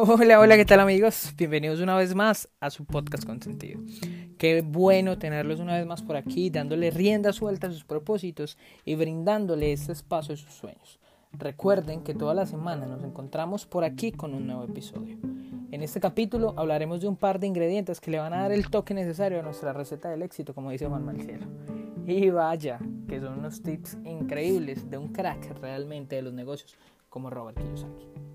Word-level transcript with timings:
Hola, 0.00 0.38
hola, 0.38 0.56
¿qué 0.56 0.64
tal 0.64 0.78
amigos? 0.78 1.34
Bienvenidos 1.36 1.80
una 1.80 1.96
vez 1.96 2.14
más 2.14 2.48
a 2.60 2.70
su 2.70 2.84
podcast 2.84 3.24
Consentido. 3.26 3.80
Qué 4.38 4.62
bueno 4.62 5.18
tenerlos 5.18 5.58
una 5.58 5.76
vez 5.76 5.86
más 5.86 6.02
por 6.02 6.14
aquí, 6.14 6.50
dándole 6.50 6.92
rienda 6.92 7.32
suelta 7.32 7.66
a 7.66 7.72
sus 7.72 7.82
propósitos 7.82 8.56
y 8.84 8.94
brindándole 8.94 9.72
este 9.72 9.90
espacio 9.90 10.34
a 10.34 10.36
sus 10.36 10.52
sueños. 10.52 11.00
Recuerden 11.32 12.04
que 12.04 12.14
toda 12.14 12.32
la 12.32 12.46
semana 12.46 12.86
nos 12.86 13.02
encontramos 13.02 13.66
por 13.66 13.82
aquí 13.82 14.12
con 14.12 14.34
un 14.34 14.46
nuevo 14.46 14.62
episodio. 14.62 15.18
En 15.72 15.82
este 15.82 15.98
capítulo 15.98 16.54
hablaremos 16.56 17.00
de 17.00 17.08
un 17.08 17.16
par 17.16 17.40
de 17.40 17.48
ingredientes 17.48 18.00
que 18.00 18.12
le 18.12 18.20
van 18.20 18.34
a 18.34 18.42
dar 18.42 18.52
el 18.52 18.70
toque 18.70 18.94
necesario 18.94 19.40
a 19.40 19.42
nuestra 19.42 19.72
receta 19.72 20.08
del 20.10 20.22
éxito, 20.22 20.54
como 20.54 20.70
dice 20.70 20.86
Juan 20.86 21.04
Marcielo. 21.04 21.46
Y 22.06 22.30
vaya, 22.30 22.78
que 23.08 23.18
son 23.18 23.40
unos 23.40 23.64
tips 23.64 23.98
increíbles 24.04 24.88
de 24.88 24.96
un 24.96 25.08
crack 25.08 25.58
realmente 25.60 26.14
de 26.14 26.22
los 26.22 26.34
negocios 26.34 26.76
como 27.08 27.30
Robert 27.30 27.58
Kiyosaki 27.58 28.28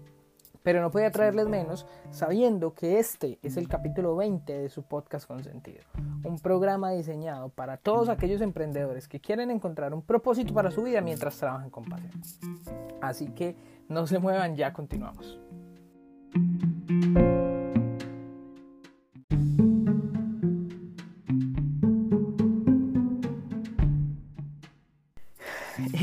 pero 0.64 0.82
no 0.82 0.92
podía 0.92 1.12
traerles 1.12 1.48
menos 1.48 1.86
sabiendo 2.10 2.74
que 2.74 3.00
este 3.00 3.40
es 3.44 3.58
el 3.58 3.68
capítulo 3.68 4.16
20 4.16 4.58
de 4.58 4.70
su 4.70 4.84
podcast 4.84 5.28
Consentido, 5.28 5.84
un 6.24 6.40
programa 6.40 6.92
diseñado 6.92 7.50
para 7.50 7.78
todos 7.78 8.10
aquellos 8.10 8.42
emprendedores 8.42 9.08
que 9.08 9.20
quieren 9.20 9.52
encontrar 9.52 9.94
un 9.94 10.02
propósito 10.02 10.54
para 10.54 10.72
su 10.72 10.84
vida 10.84 11.02
mientras 11.02 11.38
trabajan 11.38 11.70
con 11.70 11.86
pasión. 11.86 12.12
Así 13.02 13.28
que 13.28 13.56
no 13.90 14.08
se 14.08 14.20
muevan, 14.20 14.56
ya 14.56 14.74
continuamos. 14.74 15.40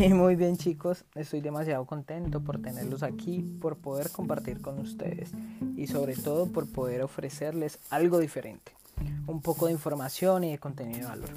muy 0.08 0.34
bien 0.34 0.56
chicos, 0.56 1.04
estoy 1.14 1.42
demasiado 1.42 1.84
contento 1.84 2.40
por 2.40 2.60
tenerlos 2.62 3.02
aquí, 3.02 3.42
por 3.60 3.76
poder 3.76 4.10
compartir 4.10 4.62
con 4.62 4.78
ustedes 4.78 5.32
y 5.76 5.88
sobre 5.88 6.16
todo 6.16 6.46
por 6.46 6.66
poder 6.66 7.02
ofrecerles 7.02 7.78
algo 7.90 8.18
diferente, 8.18 8.72
un 9.26 9.42
poco 9.42 9.66
de 9.66 9.72
información 9.72 10.44
y 10.44 10.52
de 10.52 10.58
contenido 10.58 11.00
de 11.00 11.06
valor. 11.06 11.28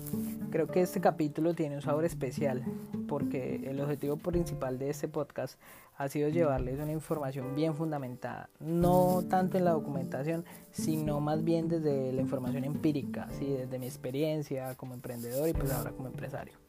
Creo 0.49 0.67
que 0.67 0.81
este 0.81 1.01
capítulo 1.01 1.53
tiene 1.53 1.75
un 1.75 1.81
sabor 1.81 2.05
especial 2.05 2.63
porque 3.05 3.69
el 3.69 3.81
objetivo 3.81 4.15
principal 4.15 4.79
de 4.79 4.91
este 4.91 5.09
podcast 5.09 5.59
ha 5.97 6.07
sido 6.07 6.29
llevarles 6.29 6.79
una 6.79 6.93
información 6.93 7.55
bien 7.55 7.75
fundamentada, 7.75 8.49
no 8.61 9.23
tanto 9.29 9.57
en 9.57 9.65
la 9.65 9.71
documentación, 9.71 10.45
sino 10.71 11.19
más 11.19 11.43
bien 11.43 11.67
desde 11.67 12.13
la 12.13 12.21
información 12.21 12.63
empírica, 12.63 13.27
¿sí? 13.37 13.45
desde 13.45 13.77
mi 13.77 13.87
experiencia 13.87 14.75
como 14.75 14.93
emprendedor 14.93 15.49
y 15.49 15.53
pues 15.53 15.69
ahora 15.69 15.91
como 15.91 16.07
empresario 16.07 16.62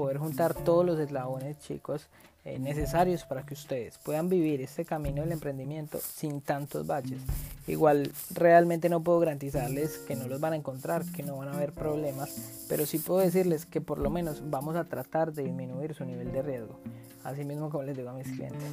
poder 0.00 0.16
juntar 0.16 0.54
todos 0.54 0.82
los 0.86 0.98
eslabones, 0.98 1.58
chicos, 1.58 2.08
eh, 2.46 2.58
necesarios 2.58 3.24
para 3.24 3.44
que 3.44 3.52
ustedes 3.52 3.98
puedan 3.98 4.30
vivir 4.30 4.62
este 4.62 4.86
camino 4.86 5.20
del 5.20 5.32
emprendimiento 5.32 5.98
sin 5.98 6.40
tantos 6.40 6.86
baches. 6.86 7.20
Igual 7.66 8.10
realmente 8.32 8.88
no 8.88 9.02
puedo 9.02 9.20
garantizarles 9.20 9.98
que 9.98 10.16
no 10.16 10.26
los 10.26 10.40
van 10.40 10.54
a 10.54 10.56
encontrar, 10.56 11.04
que 11.14 11.22
no 11.22 11.36
van 11.36 11.48
a 11.48 11.52
haber 11.52 11.72
problemas, 11.72 12.64
pero 12.66 12.86
sí 12.86 12.98
puedo 12.98 13.20
decirles 13.20 13.66
que 13.66 13.82
por 13.82 13.98
lo 13.98 14.08
menos 14.08 14.42
vamos 14.48 14.74
a 14.74 14.84
tratar 14.84 15.34
de 15.34 15.42
disminuir 15.42 15.92
su 15.92 16.06
nivel 16.06 16.32
de 16.32 16.40
riesgo. 16.40 16.80
Así 17.22 17.44
mismo 17.44 17.68
como 17.68 17.82
les 17.82 17.94
digo 17.94 18.08
a 18.08 18.14
mis 18.14 18.26
clientes 18.26 18.72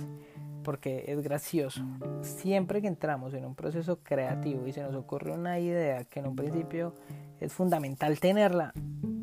porque 0.64 1.04
es 1.08 1.22
gracioso. 1.22 1.82
Siempre 2.22 2.82
que 2.82 2.88
entramos 2.88 3.34
en 3.34 3.44
un 3.44 3.56
proceso 3.56 4.00
creativo 4.02 4.66
y 4.66 4.72
se 4.72 4.82
nos 4.82 4.96
ocurre 4.96 5.32
una 5.32 5.60
idea 5.60 6.06
que 6.06 6.20
en 6.20 6.28
un 6.28 6.38
principio 6.38 6.94
es 7.42 7.52
fundamental 7.52 8.18
tenerla, 8.20 8.74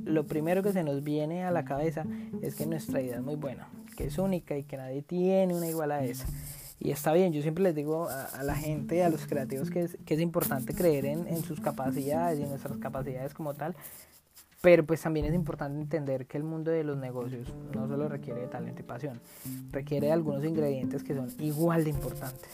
lo 0.04 0.26
primero 0.26 0.62
que 0.62 0.72
se 0.72 0.84
nos 0.84 1.02
viene 1.02 1.44
a 1.44 1.50
la 1.50 1.64
cabeza 1.64 2.04
es 2.42 2.54
que 2.54 2.66
nuestra 2.66 3.00
idea 3.00 3.16
es 3.16 3.22
muy 3.22 3.36
buena, 3.36 3.68
que 3.96 4.04
es 4.04 4.18
única 4.18 4.56
y 4.56 4.64
que 4.64 4.76
nadie 4.76 5.02
tiene 5.02 5.54
una 5.54 5.68
igual 5.68 5.92
a 5.92 6.04
esa. 6.04 6.26
Y 6.78 6.90
está 6.90 7.12
bien, 7.12 7.32
yo 7.32 7.40
siempre 7.40 7.64
les 7.64 7.74
digo 7.74 8.08
a, 8.08 8.42
la 8.42 8.54
gente, 8.54 9.02
a 9.04 9.08
los 9.08 9.26
creativos, 9.26 9.70
que 9.70 9.84
es, 9.84 10.20
importante 10.20 10.74
creer 10.74 11.06
en, 11.06 11.26
en, 11.28 11.42
sus 11.42 11.60
capacidades 11.60 12.38
y 12.38 12.42
en 12.42 12.50
nuestras 12.50 12.76
capacidades 12.78 13.32
como 13.32 13.54
tal, 13.54 13.74
pero 14.60 14.84
pues 14.84 15.00
también 15.00 15.26
es 15.26 15.34
importante 15.34 15.80
entender 15.80 16.26
que 16.26 16.36
el 16.36 16.42
mundo 16.42 16.70
de 16.70 16.84
los 16.84 16.98
negocios 16.98 17.52
no 17.74 17.86
solo 17.86 18.08
requiere 18.08 18.40
de 18.40 18.48
talento 18.48 18.80
y 18.80 18.84
pasión, 18.84 19.20
requiere 19.70 20.08
de 20.08 20.12
algunos 20.12 20.44
ingredientes 20.44 21.04
que 21.04 21.14
son 21.14 21.28
igual 21.38 21.84
de 21.84 21.90
importantes 21.90 22.50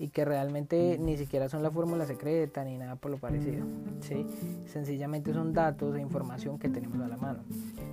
y 0.00 0.08
que 0.08 0.24
realmente 0.24 0.96
ni 0.98 1.18
siquiera 1.18 1.50
son 1.50 1.62
la 1.62 1.70
fórmula 1.70 2.06
secreta 2.06 2.64
ni 2.64 2.78
nada 2.78 2.96
por 2.96 3.10
lo 3.10 3.18
parecido. 3.18 3.66
¿sí? 4.00 4.26
Sencillamente 4.66 5.34
son 5.34 5.52
datos 5.52 5.94
e 5.94 6.00
información 6.00 6.58
que 6.58 6.70
tenemos 6.70 6.98
a 7.02 7.06
la 7.06 7.18
mano, 7.18 7.40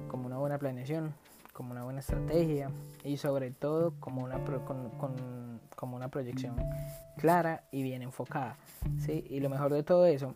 como 0.08 0.26
una 0.26 0.38
buena 0.38 0.58
planeación, 0.58 1.14
como 1.52 1.74
una 1.74 1.84
buena 1.84 2.00
estrategia 2.00 2.72
y 3.04 3.18
sobre 3.18 3.52
todo 3.52 3.94
como 4.00 4.24
una, 4.24 4.40
con, 4.64 5.60
como 5.76 5.98
una 5.98 6.08
proyección 6.08 6.56
clara 7.18 7.66
y 7.74 7.84
bien 7.84 8.02
enfocada. 8.02 8.56
¿sí? 9.06 9.26
Y 9.30 9.42
lo 9.42 9.50
mejor 9.50 9.74
de 9.74 9.84
todo 9.84 10.06
eso 10.06 10.34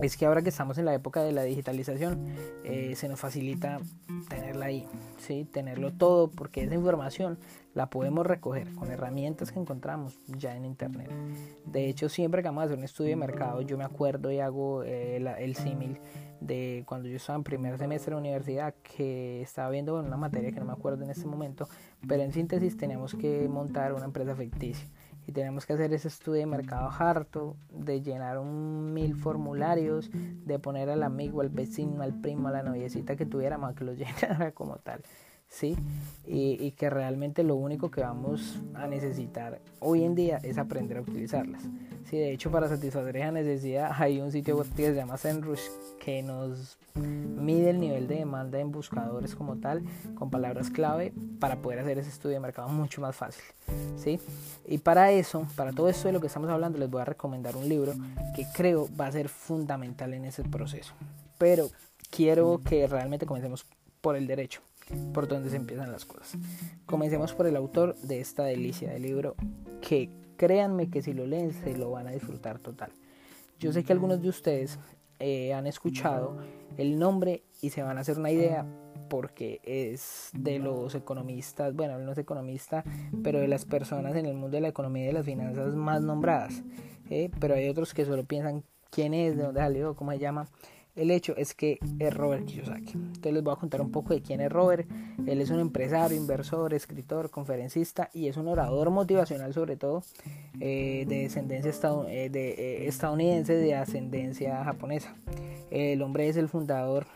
es 0.00 0.16
que 0.16 0.26
ahora 0.26 0.42
que 0.42 0.50
estamos 0.50 0.78
en 0.78 0.84
la 0.84 0.94
época 0.94 1.22
de 1.24 1.32
la 1.32 1.42
digitalización, 1.42 2.26
eh, 2.62 2.94
se 2.94 3.08
nos 3.08 3.18
facilita 3.18 3.80
tenerla 4.28 4.66
ahí, 4.66 4.86
¿sí? 5.18 5.48
tenerlo 5.50 5.92
todo, 5.92 6.30
porque 6.30 6.62
esa 6.62 6.74
información 6.76 7.38
la 7.76 7.90
podemos 7.90 8.26
recoger 8.26 8.72
con 8.74 8.90
herramientas 8.90 9.52
que 9.52 9.60
encontramos 9.60 10.18
ya 10.26 10.56
en 10.56 10.64
Internet. 10.64 11.10
De 11.66 11.90
hecho, 11.90 12.08
siempre 12.08 12.40
que 12.40 12.48
vamos 12.48 12.62
a 12.62 12.64
hacer 12.64 12.78
un 12.78 12.84
estudio 12.84 13.10
de 13.10 13.16
mercado, 13.16 13.60
yo 13.60 13.76
me 13.76 13.84
acuerdo 13.84 14.32
y 14.32 14.40
hago 14.40 14.82
eh, 14.82 15.18
el 15.38 15.54
símil 15.56 16.00
de 16.40 16.84
cuando 16.86 17.06
yo 17.06 17.16
estaba 17.16 17.36
en 17.36 17.44
primer 17.44 17.76
semestre 17.76 18.14
de 18.14 18.20
universidad, 18.20 18.74
que 18.82 19.42
estaba 19.42 19.68
viendo 19.68 20.00
una 20.00 20.16
materia 20.16 20.52
que 20.52 20.58
no 20.58 20.64
me 20.64 20.72
acuerdo 20.72 21.04
en 21.04 21.10
este 21.10 21.26
momento, 21.26 21.68
pero 22.08 22.22
en 22.22 22.32
síntesis 22.32 22.78
teníamos 22.78 23.14
que 23.14 23.46
montar 23.46 23.92
una 23.92 24.06
empresa 24.06 24.34
ficticia 24.34 24.88
y 25.26 25.32
tenemos 25.32 25.66
que 25.66 25.74
hacer 25.74 25.92
ese 25.92 26.08
estudio 26.08 26.40
de 26.40 26.46
mercado 26.46 26.88
harto, 26.98 27.56
de 27.68 28.00
llenar 28.00 28.38
un 28.38 28.94
mil 28.94 29.16
formularios, 29.16 30.10
de 30.12 30.58
poner 30.58 30.88
al 30.88 31.02
amigo, 31.02 31.42
al 31.42 31.50
vecino, 31.50 32.00
al 32.02 32.14
primo, 32.14 32.48
a 32.48 32.52
la 32.52 32.62
noviecita 32.62 33.16
que 33.16 33.26
tuviéramos 33.26 33.74
que 33.74 33.84
lo 33.84 33.92
llenara 33.94 34.52
como 34.52 34.76
tal. 34.76 35.02
¿Sí? 35.48 35.76
Y, 36.26 36.72
que 36.72 36.90
realmente 36.90 37.42
lo 37.42 37.54
único 37.54 37.90
que 37.90 38.00
vamos 38.00 38.60
a 38.74 38.86
necesitar 38.86 39.60
hoy 39.80 40.04
en 40.04 40.14
día 40.14 40.38
es 40.42 40.58
aprender 40.58 40.98
a 40.98 41.00
utilizarlas. 41.00 41.62
Sí, 42.04 42.18
de 42.18 42.32
hecho, 42.32 42.50
para 42.50 42.68
satisfacer 42.68 43.16
esa 43.16 43.32
necesidad 43.32 43.90
hay 43.96 44.20
un 44.20 44.30
sitio 44.30 44.56
web 44.56 44.66
que 44.74 44.86
se 44.86 44.94
llama 44.94 45.16
Zenrush 45.16 45.62
que 45.98 46.22
nos 46.22 46.78
mide 46.94 47.70
el 47.70 47.80
nivel 47.80 48.06
de 48.06 48.16
demanda 48.16 48.58
en 48.60 48.70
buscadores 48.70 49.34
como 49.34 49.56
tal, 49.56 49.82
con 50.14 50.30
palabras 50.30 50.70
clave, 50.70 51.12
para 51.40 51.56
poder 51.56 51.80
hacer 51.80 51.98
ese 51.98 52.10
estudio 52.10 52.34
de 52.34 52.40
mercado 52.40 52.68
mucho 52.68 53.00
más 53.00 53.16
fácil. 53.16 53.44
¿sí? 53.96 54.20
Y 54.66 54.78
para 54.78 55.10
eso, 55.10 55.46
para 55.56 55.72
todo 55.72 55.88
esto 55.88 56.08
de 56.08 56.12
lo 56.12 56.20
que 56.20 56.26
estamos 56.28 56.50
hablando, 56.50 56.78
les 56.78 56.90
voy 56.90 57.02
a 57.02 57.04
recomendar 57.04 57.56
un 57.56 57.68
libro 57.68 57.94
que 58.34 58.46
creo 58.54 58.88
va 58.98 59.06
a 59.06 59.12
ser 59.12 59.28
fundamental 59.28 60.14
en 60.14 60.26
ese 60.26 60.44
proceso. 60.44 60.94
Pero 61.38 61.68
quiero 62.10 62.60
que 62.64 62.86
realmente 62.86 63.26
comencemos 63.26 63.66
por 64.00 64.16
el 64.16 64.26
derecho, 64.26 64.60
por 65.12 65.28
donde 65.28 65.50
se 65.50 65.56
empiezan 65.56 65.92
las 65.92 66.04
cosas. 66.04 66.36
Comencemos 66.86 67.32
por 67.34 67.46
el 67.46 67.56
autor 67.56 67.96
de 67.96 68.20
esta 68.20 68.44
delicia 68.44 68.90
de 68.90 68.98
libro 68.98 69.34
que 69.80 70.10
créanme 70.36 70.90
que 70.90 71.02
si 71.02 71.12
lo 71.12 71.26
leen 71.26 71.52
se 71.52 71.76
lo 71.76 71.90
van 71.90 72.06
a 72.06 72.12
disfrutar 72.12 72.58
total. 72.58 72.92
Yo 73.58 73.72
sé 73.72 73.84
que 73.84 73.92
algunos 73.92 74.20
de 74.20 74.28
ustedes 74.28 74.78
eh, 75.18 75.54
han 75.54 75.66
escuchado 75.66 76.36
el 76.76 76.98
nombre 76.98 77.42
y 77.62 77.70
se 77.70 77.82
van 77.82 77.96
a 77.98 78.02
hacer 78.02 78.18
una 78.18 78.30
idea 78.30 78.66
porque 79.08 79.60
es 79.62 80.30
de 80.34 80.58
los 80.58 80.94
economistas, 80.94 81.74
bueno, 81.74 81.98
no 81.98 82.12
es 82.12 82.18
economista, 82.18 82.84
pero 83.22 83.38
de 83.38 83.48
las 83.48 83.64
personas 83.64 84.16
en 84.16 84.26
el 84.26 84.34
mundo 84.34 84.56
de 84.56 84.60
la 84.60 84.68
economía 84.68 85.04
y 85.04 85.06
de 85.06 85.12
las 85.12 85.24
finanzas 85.24 85.74
más 85.74 86.02
nombradas. 86.02 86.62
¿eh? 87.08 87.30
Pero 87.40 87.54
hay 87.54 87.68
otros 87.68 87.94
que 87.94 88.04
solo 88.04 88.24
piensan 88.24 88.64
quién 88.90 89.14
es, 89.14 89.36
de 89.36 89.44
dónde 89.44 89.60
salió, 89.60 89.94
cómo 89.94 90.12
se 90.12 90.18
llama. 90.18 90.48
El 90.96 91.10
hecho 91.10 91.36
es 91.36 91.54
que 91.54 91.78
es 91.98 92.14
Robert 92.14 92.46
Kiyosaki. 92.46 92.92
Entonces 92.92 93.32
les 93.34 93.42
voy 93.42 93.52
a 93.52 93.56
contar 93.56 93.82
un 93.82 93.92
poco 93.92 94.14
de 94.14 94.22
quién 94.22 94.40
es 94.40 94.50
Robert. 94.50 94.88
Él 95.26 95.42
es 95.42 95.50
un 95.50 95.60
empresario, 95.60 96.16
inversor, 96.16 96.72
escritor, 96.72 97.28
conferencista 97.28 98.08
y 98.14 98.28
es 98.28 98.38
un 98.38 98.48
orador 98.48 98.90
motivacional 98.90 99.52
sobre 99.52 99.76
todo 99.76 100.02
eh, 100.58 101.04
de 101.06 101.18
descendencia 101.24 101.70
eh, 102.08 102.30
de, 102.30 102.48
eh, 102.48 102.88
estadounidense 102.88 103.52
de 103.52 103.74
ascendencia 103.74 104.64
japonesa. 104.64 105.14
El 105.70 106.00
hombre 106.00 106.28
es 106.28 106.38
el 106.38 106.48
fundador, 106.48 107.06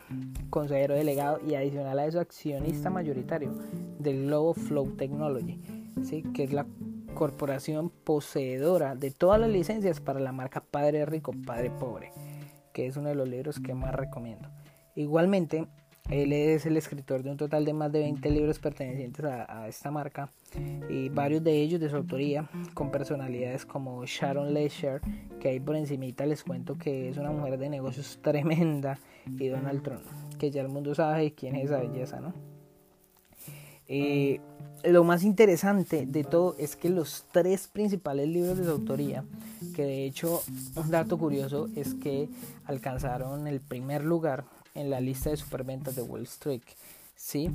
consejero 0.51 0.95
delegado 0.95 1.41
y 1.47 1.55
adicional 1.55 1.99
a 1.99 2.07
eso 2.07 2.21
accionista 2.21 2.91
mayoritario 2.91 3.55
del 3.99 4.27
Globo 4.27 4.53
Flow 4.53 4.91
Technology, 4.97 5.59
¿sí? 6.03 6.23
que 6.35 6.45
es 6.45 6.53
la 6.53 6.67
corporación 7.15 7.89
poseedora 7.89 8.95
de 8.95 9.11
todas 9.11 9.41
las 9.41 9.49
licencias 9.49 10.01
para 10.01 10.21
la 10.21 10.33
marca 10.33 10.61
Padre 10.61 11.07
Rico, 11.07 11.33
Padre 11.47 11.71
Pobre 11.71 12.13
que 12.73 12.87
es 12.87 12.97
uno 12.97 13.09
de 13.09 13.15
los 13.15 13.29
libros 13.29 13.61
que 13.61 13.75
más 13.75 13.95
recomiendo. 13.95 14.49
Igualmente, 14.95 15.67
él 16.09 16.33
es 16.33 16.67
el 16.67 16.77
escritor 16.77 17.23
de 17.23 17.31
un 17.31 17.37
total 17.37 17.65
de 17.65 17.73
más 17.73 17.93
de 17.93 18.01
20 18.01 18.31
libros 18.31 18.59
pertenecientes 18.59 19.25
a, 19.25 19.69
esta 19.69 19.91
marca 19.91 20.33
y 20.89 21.09
varios 21.09 21.45
de 21.45 21.53
ellos 21.53 21.81
de 21.81 21.89
su 21.89 21.97
autoría 21.97 22.49
con 22.75 22.91
personalidades 22.91 23.65
como 23.65 24.05
Sharon 24.05 24.53
Leisure, 24.53 25.01
que 25.39 25.51
ahí 25.51 25.61
por 25.61 25.77
encimita 25.77 26.27
les 26.27 26.43
cuento 26.43 26.77
que 26.77 27.09
es 27.09 27.17
una 27.17 27.31
mujer 27.31 27.59
de 27.59 27.69
negocios 27.69 28.19
tremenda, 28.23 28.99
y 29.27 29.49
Donald 29.49 29.83
Trump, 29.83 30.03
que 30.39 30.51
ya 30.51 30.63
el 30.63 30.69
mundo 30.69 30.95
sabe 30.95 31.33
quién 31.33 31.55
es 31.55 31.67
esa 31.67 31.79
belleza, 31.79 32.21
¿no? 32.21 32.35
Lo 34.85 35.05
más 35.05 35.25
interesante 35.25 36.07
de 36.07 36.25
todo 36.25 36.55
es 36.59 36.77
que 36.77 36.89
los 36.89 37.27
tres 37.33 37.69
principales 37.69 38.29
libros 38.29 38.57
de 38.57 38.65
su 38.65 38.71
autoría 38.71 39.25
que 39.75 39.85
de 39.85 40.05
hecho 40.05 40.43
un 40.77 40.91
dato 40.91 41.19
curioso 41.19 41.69
es 41.77 41.95
que 41.95 42.29
alcanzaron 42.67 43.47
el 43.47 43.61
primer 43.61 44.05
lugar 44.05 44.45
en 44.75 44.91
la 44.91 45.01
lista 45.01 45.31
de 45.31 45.37
superventas 45.37 45.97
de 45.97 46.03
Wall 46.03 46.23
Street. 46.23 46.63
¿sí? 47.21 47.51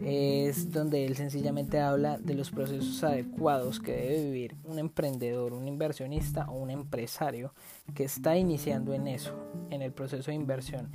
Es 0.00 0.70
donde 0.70 1.04
él 1.04 1.16
sencillamente 1.16 1.80
habla 1.80 2.18
de 2.18 2.34
los 2.34 2.50
procesos 2.50 3.02
adecuados 3.02 3.80
que 3.80 3.92
debe 3.92 4.24
vivir 4.24 4.56
un 4.64 4.78
emprendedor, 4.78 5.52
un 5.52 5.66
inversionista 5.66 6.48
o 6.48 6.52
un 6.52 6.70
empresario 6.70 7.52
que 7.94 8.04
está 8.04 8.36
iniciando 8.36 8.94
en 8.94 9.08
eso, 9.08 9.34
en 9.70 9.82
el 9.82 9.92
proceso 9.92 10.30
de 10.30 10.36
inversión. 10.36 10.88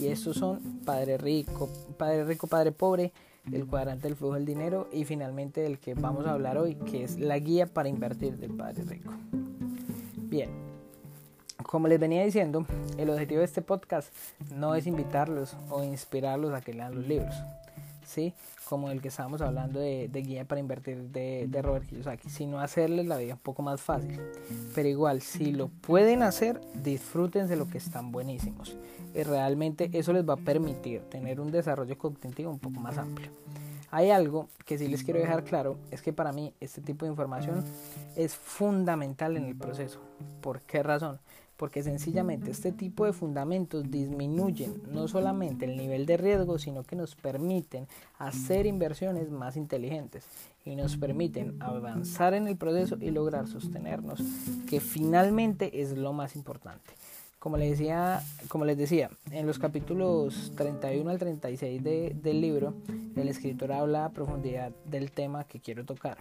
Y 0.00 0.06
estos 0.06 0.38
son 0.38 0.80
Padre 0.84 1.18
Rico, 1.18 1.68
Padre 1.98 2.24
Rico, 2.24 2.46
Padre 2.46 2.72
Pobre, 2.72 3.12
el 3.52 3.66
cuadrante 3.66 4.08
del 4.08 4.16
flujo 4.16 4.34
del 4.34 4.44
dinero 4.44 4.88
y 4.92 5.04
finalmente 5.04 5.60
del 5.60 5.78
que 5.78 5.94
vamos 5.94 6.26
a 6.26 6.32
hablar 6.32 6.58
hoy, 6.58 6.74
que 6.74 7.04
es 7.04 7.18
la 7.18 7.38
guía 7.38 7.66
para 7.66 7.88
invertir 7.88 8.36
del 8.38 8.52
Padre 8.52 8.84
Rico. 8.84 9.12
Bien, 10.16 10.50
como 11.62 11.88
les 11.88 11.98
venía 11.98 12.24
diciendo, 12.24 12.66
el 12.98 13.10
objetivo 13.10 13.40
de 13.40 13.46
este 13.46 13.62
podcast 13.62 14.12
no 14.54 14.74
es 14.74 14.86
invitarlos 14.86 15.56
o 15.70 15.82
inspirarlos 15.82 16.52
a 16.54 16.60
que 16.60 16.74
lean 16.74 16.94
los 16.94 17.06
libros, 17.06 17.34
¿sí? 18.06 18.32
como 18.68 18.90
el 18.90 19.00
que 19.00 19.08
estábamos 19.08 19.40
hablando 19.42 19.78
de, 19.78 20.08
guía 20.08 20.44
para 20.44 20.60
invertir 20.60 21.10
de, 21.10 21.46
de, 21.48 21.62
Robert 21.62 21.86
Kiyosaki, 21.86 22.28
sino 22.28 22.58
hacerles 22.58 23.06
la 23.06 23.16
vida 23.16 23.34
un 23.34 23.40
poco 23.40 23.62
más 23.62 23.80
fácil. 23.80 24.20
Pero 24.74 24.88
igual, 24.88 25.22
si 25.22 25.52
lo 25.52 25.68
pueden 25.68 26.22
hacer, 26.22 26.60
disfruten 26.82 27.46
de 27.46 27.56
lo 27.56 27.68
que 27.68 27.78
están 27.78 28.10
buenísimos. 28.10 28.76
Y 29.14 29.22
realmente 29.22 29.88
eso 29.92 30.12
les 30.12 30.28
va 30.28 30.34
a 30.34 30.38
permitir 30.38 31.02
tener 31.02 31.40
un 31.40 31.52
desarrollo 31.52 31.96
cognitivo 31.96 32.50
un 32.50 32.58
poco 32.58 32.80
más 32.80 32.98
amplio. 32.98 33.30
Hay 33.92 34.10
algo 34.10 34.48
que 34.64 34.78
sí 34.78 34.88
les 34.88 35.04
quiero 35.04 35.20
dejar 35.20 35.44
claro, 35.44 35.78
es 35.92 36.02
que 36.02 36.12
para 36.12 36.32
mí 36.32 36.52
este 36.60 36.82
tipo 36.82 37.04
de 37.04 37.12
información 37.12 37.64
es 38.16 38.34
fundamental 38.34 39.36
en 39.36 39.44
el 39.44 39.54
proceso. 39.56 40.00
¿Por 40.40 40.60
qué 40.62 40.82
razón? 40.82 41.20
Porque 41.56 41.82
sencillamente 41.82 42.50
este 42.50 42.72
tipo 42.72 43.04
de 43.04 43.12
fundamentos 43.12 43.90
disminuyen 43.90 44.82
no 44.92 45.08
solamente 45.08 45.64
el 45.64 45.76
nivel 45.76 46.06
de 46.06 46.16
riesgo, 46.16 46.58
sino 46.58 46.82
que 46.84 46.96
nos 46.96 47.14
permiten 47.14 47.86
hacer 48.18 48.66
inversiones 48.66 49.30
más 49.30 49.56
inteligentes 49.56 50.24
y 50.64 50.76
nos 50.76 50.96
permiten 50.96 51.56
avanzar 51.62 52.34
en 52.34 52.48
el 52.48 52.56
proceso 52.56 52.96
y 53.00 53.10
lograr 53.10 53.46
sostenernos, 53.46 54.20
que 54.68 54.80
finalmente 54.80 55.80
es 55.80 55.96
lo 55.96 56.12
más 56.12 56.36
importante. 56.36 56.94
Como 57.46 57.58
les 57.58 57.78
decía, 57.78 58.24
como 58.48 58.64
les 58.64 58.76
decía 58.76 59.08
en 59.30 59.46
los 59.46 59.60
capítulos 59.60 60.52
31 60.56 61.08
al 61.08 61.16
36 61.20 61.80
del 61.80 62.40
libro, 62.40 62.74
el 63.14 63.28
escritor 63.28 63.70
habla 63.70 64.04
a 64.04 64.10
profundidad 64.10 64.72
del 64.84 65.12
tema 65.12 65.44
que 65.44 65.60
quiero 65.60 65.84
tocar. 65.84 66.18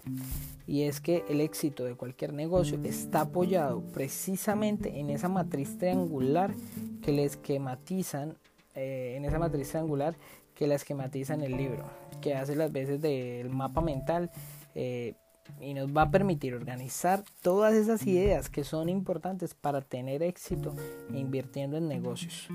Y 0.67 0.83
es 0.83 1.01
que 1.01 1.25
el 1.27 1.41
éxito 1.41 1.83
de 1.83 1.95
cualquier 1.95 2.31
negocio 2.31 2.79
está 2.83 3.21
apoyado 3.21 3.81
precisamente 3.91 4.99
en 4.99 5.09
esa 5.09 5.27
matriz 5.27 5.79
triangular 5.79 6.53
que 7.01 7.11
le 7.11 7.23
esquematizan, 7.23 8.37
eh, 8.75 9.15
en 9.17 9.25
esa 9.25 9.39
matriz 9.39 9.69
triangular 9.69 10.15
que 10.53 10.67
la 10.67 10.75
esquematiza 10.75 11.33
en 11.33 11.41
el 11.41 11.57
libro, 11.57 11.85
que 12.21 12.35
hace 12.35 12.55
las 12.55 12.71
veces 12.71 13.01
del 13.01 13.49
mapa 13.49 13.81
mental. 13.81 14.29
Eh, 14.75 15.15
y 15.59 15.73
nos 15.73 15.95
va 15.95 16.03
a 16.03 16.11
permitir 16.11 16.53
organizar 16.53 17.23
todas 17.41 17.73
esas 17.73 18.05
ideas 18.05 18.49
que 18.49 18.63
son 18.63 18.89
importantes 18.89 19.53
para 19.53 19.81
tener 19.81 20.23
éxito 20.23 20.75
invirtiendo 21.13 21.77
en 21.77 21.87
negocios. 21.87 22.47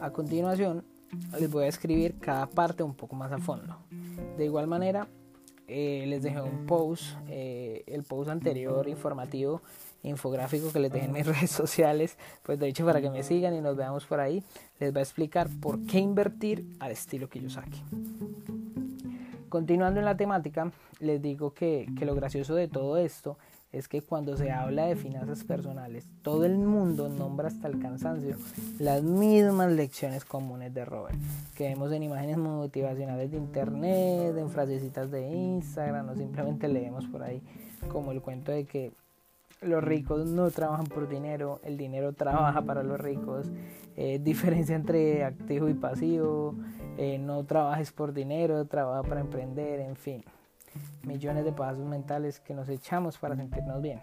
A 0.00 0.10
continuación, 0.10 0.84
les 1.38 1.50
voy 1.50 1.64
a 1.64 1.68
escribir 1.68 2.18
cada 2.18 2.46
parte 2.46 2.82
un 2.82 2.94
poco 2.94 3.16
más 3.16 3.32
a 3.32 3.38
fondo. 3.38 3.78
De 4.36 4.44
igual 4.44 4.66
manera, 4.66 5.08
eh, 5.72 6.04
les 6.08 6.22
dejé 6.22 6.40
un 6.40 6.66
post, 6.66 7.14
eh, 7.28 7.84
el 7.86 8.02
post 8.02 8.30
anterior 8.30 8.88
informativo, 8.88 9.62
infográfico 10.02 10.72
que 10.72 10.80
les 10.80 10.90
dejé 10.90 11.06
en 11.06 11.12
mis 11.12 11.26
redes 11.26 11.50
sociales, 11.50 12.16
pues 12.42 12.58
de 12.58 12.68
hecho 12.68 12.84
para 12.84 13.00
que 13.00 13.10
me 13.10 13.22
sigan 13.22 13.54
y 13.54 13.60
nos 13.60 13.76
veamos 13.76 14.04
por 14.06 14.20
ahí, 14.20 14.42
les 14.78 14.94
va 14.94 14.98
a 14.98 15.02
explicar 15.02 15.48
por 15.60 15.84
qué 15.86 15.98
invertir 15.98 16.76
al 16.80 16.90
estilo 16.90 17.28
que 17.28 17.40
yo 17.40 17.50
saque. 17.50 17.78
Continuando 19.50 19.98
en 19.98 20.06
la 20.06 20.16
temática, 20.16 20.70
les 21.00 21.20
digo 21.20 21.54
que, 21.54 21.88
lo 22.02 22.14
gracioso 22.14 22.54
de 22.54 22.68
todo 22.68 22.96
esto 22.98 23.36
es 23.72 23.88
que 23.88 24.00
cuando 24.00 24.36
se 24.36 24.52
habla 24.52 24.86
de 24.86 24.94
finanzas 24.94 25.42
personales, 25.42 26.06
todo 26.22 26.44
el 26.44 26.56
mundo 26.56 27.08
nombra 27.08 27.48
hasta 27.48 27.66
el 27.66 27.80
cansancio 27.80 28.36
las 28.78 29.02
mismas 29.02 29.72
lecciones 29.72 30.24
comunes 30.24 30.72
de 30.72 30.84
Robert, 30.84 31.18
que 31.56 31.64
vemos 31.64 31.90
en 31.90 32.04
imágenes 32.04 32.36
motivacionales 32.36 33.32
de 33.32 33.38
internet, 33.38 34.36
en 34.38 34.50
frasecitas 34.50 35.10
de 35.10 35.28
Instagram, 35.28 36.10
o 36.10 36.14
simplemente 36.14 36.68
leemos 36.68 37.06
por 37.06 37.24
ahí 37.24 37.42
como 37.90 38.12
el 38.12 38.22
cuento 38.22 38.52
de 38.52 38.66
que 38.66 38.92
los 39.60 39.82
ricos 39.84 40.26
no 40.26 40.50
trabajan 40.50 40.86
por 40.86 41.08
dinero, 41.08 41.60
el 41.64 41.76
dinero 41.76 42.12
trabaja 42.12 42.62
para 42.62 42.82
los 42.82 42.98
ricos, 43.00 43.50
eh, 43.96 44.18
diferencia 44.22 44.74
entre 44.74 45.24
activo 45.24 45.68
y 45.68 45.74
pasivo, 45.74 46.54
eh, 46.96 47.18
no 47.18 47.44
trabajes 47.44 47.92
por 47.92 48.12
dinero, 48.12 48.64
trabaja 48.66 49.02
para 49.02 49.20
emprender, 49.20 49.80
en 49.80 49.96
fin, 49.96 50.24
millones 51.02 51.44
de 51.44 51.52
pasos 51.52 51.84
mentales 51.84 52.40
que 52.40 52.54
nos 52.54 52.68
echamos 52.68 53.18
para 53.18 53.36
sentirnos 53.36 53.80
bien. 53.82 54.00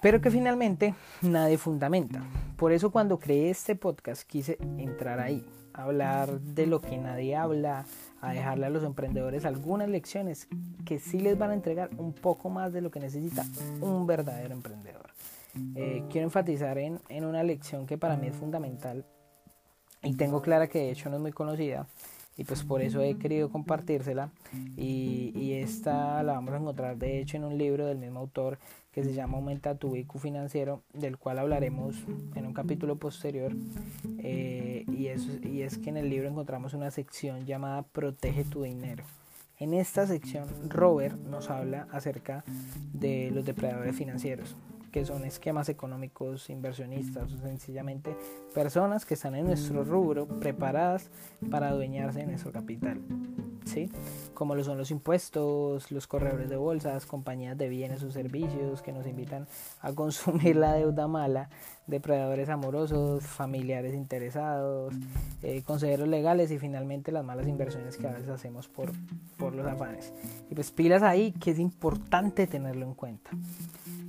Pero 0.00 0.20
que 0.20 0.30
finalmente 0.30 0.94
nadie 1.22 1.56
fundamenta. 1.56 2.22
Por 2.56 2.72
eso 2.72 2.90
cuando 2.90 3.18
creé 3.18 3.50
este 3.50 3.74
podcast 3.74 4.22
quise 4.28 4.58
entrar 4.78 5.18
ahí, 5.18 5.46
hablar 5.74 6.40
de 6.40 6.66
lo 6.66 6.80
que 6.80 6.96
nadie 6.96 7.36
habla, 7.36 7.84
a 8.20 8.32
dejarle 8.32 8.66
a 8.66 8.70
los 8.70 8.82
emprendedores 8.84 9.44
algunas 9.44 9.88
lecciones 9.88 10.48
que 10.86 10.98
sí 10.98 11.20
les 11.20 11.36
van 11.36 11.50
a 11.50 11.54
entregar 11.54 11.90
un 11.98 12.14
poco 12.14 12.48
más 12.48 12.72
de 12.72 12.80
lo 12.80 12.90
que 12.90 13.00
necesita 13.00 13.44
un 13.80 14.06
verdadero 14.06 14.54
emprendedor. 14.54 15.10
Eh, 15.74 16.04
quiero 16.10 16.26
enfatizar 16.26 16.78
en, 16.78 16.98
en 17.08 17.24
una 17.24 17.42
lección 17.42 17.86
que 17.86 17.98
para 17.98 18.16
mí 18.16 18.28
es 18.28 18.34
fundamental 18.34 19.04
y 20.02 20.14
tengo 20.14 20.42
clara 20.42 20.68
que 20.68 20.78
de 20.78 20.90
hecho 20.90 21.10
no 21.10 21.16
es 21.16 21.22
muy 21.22 21.32
conocida 21.32 21.86
y 22.36 22.44
pues 22.44 22.62
por 22.64 22.82
eso 22.82 23.00
he 23.00 23.16
querido 23.16 23.50
compartírsela. 23.50 24.30
Y, 24.76 25.32
y, 25.34 25.52
esta 25.54 26.22
la 26.22 26.34
vamos 26.34 26.54
a 26.54 26.58
encontrar 26.58 26.96
de 26.96 27.20
hecho 27.20 27.36
en 27.36 27.44
un 27.44 27.58
libro 27.58 27.86
del 27.86 27.98
mismo 27.98 28.20
autor 28.20 28.58
que 28.92 29.04
se 29.04 29.12
llama 29.12 29.38
Aumenta 29.38 29.76
tu 29.76 29.96
IQ 29.96 30.18
financiero 30.18 30.82
del 30.92 31.18
cual 31.18 31.38
hablaremos 31.38 31.96
en 32.34 32.46
un 32.46 32.52
capítulo 32.52 32.96
posterior. 32.96 33.52
Eh, 34.18 34.84
y, 34.88 35.08
es, 35.08 35.28
y 35.42 35.62
es 35.62 35.78
que 35.78 35.90
en 35.90 35.96
el 35.96 36.10
libro 36.10 36.28
encontramos 36.28 36.74
una 36.74 36.90
sección 36.90 37.44
llamada 37.46 37.82
Protege 37.82 38.44
tu 38.44 38.62
dinero. 38.62 39.04
En 39.58 39.72
esta 39.72 40.06
sección 40.06 40.48
Robert 40.68 41.16
nos 41.16 41.50
habla 41.50 41.86
acerca 41.92 42.44
de 42.92 43.30
los 43.32 43.44
depredadores 43.44 43.96
financieros 43.96 44.56
que 44.94 45.04
son 45.04 45.24
esquemas 45.24 45.68
económicos 45.68 46.48
inversionistas 46.50 47.32
o 47.32 47.38
sencillamente 47.38 48.16
personas 48.54 49.04
que 49.04 49.14
están 49.14 49.34
en 49.34 49.46
nuestro 49.46 49.82
rubro 49.82 50.28
preparadas 50.28 51.10
para 51.50 51.70
adueñarse 51.70 52.20
de 52.20 52.26
nuestro 52.26 52.52
capital. 52.52 53.00
¿sí? 53.64 53.90
Como 54.34 54.54
lo 54.54 54.62
son 54.62 54.78
los 54.78 54.92
impuestos, 54.92 55.90
los 55.90 56.06
corredores 56.06 56.48
de 56.48 56.54
bolsas, 56.54 57.06
compañías 57.06 57.58
de 57.58 57.68
bienes 57.68 58.04
o 58.04 58.12
servicios 58.12 58.82
que 58.82 58.92
nos 58.92 59.04
invitan 59.08 59.48
a 59.80 59.92
consumir 59.92 60.54
la 60.64 60.74
deuda 60.74 61.08
mala, 61.08 61.50
depredadores 61.88 62.48
amorosos, 62.48 63.24
familiares 63.24 63.94
interesados, 63.94 64.94
eh, 65.42 65.62
consejeros 65.62 66.06
legales 66.06 66.52
y 66.52 66.60
finalmente 66.60 67.10
las 67.10 67.24
malas 67.24 67.48
inversiones 67.48 67.96
que 67.96 68.06
a 68.06 68.12
veces 68.12 68.28
hacemos 68.28 68.68
por, 68.68 68.92
por 69.38 69.56
los 69.56 69.66
afanes. 69.66 70.12
Y 70.48 70.54
pues 70.54 70.70
pilas 70.70 71.02
ahí 71.02 71.32
que 71.32 71.50
es 71.50 71.58
importante 71.58 72.46
tenerlo 72.46 72.86
en 72.86 72.94
cuenta. 72.94 73.32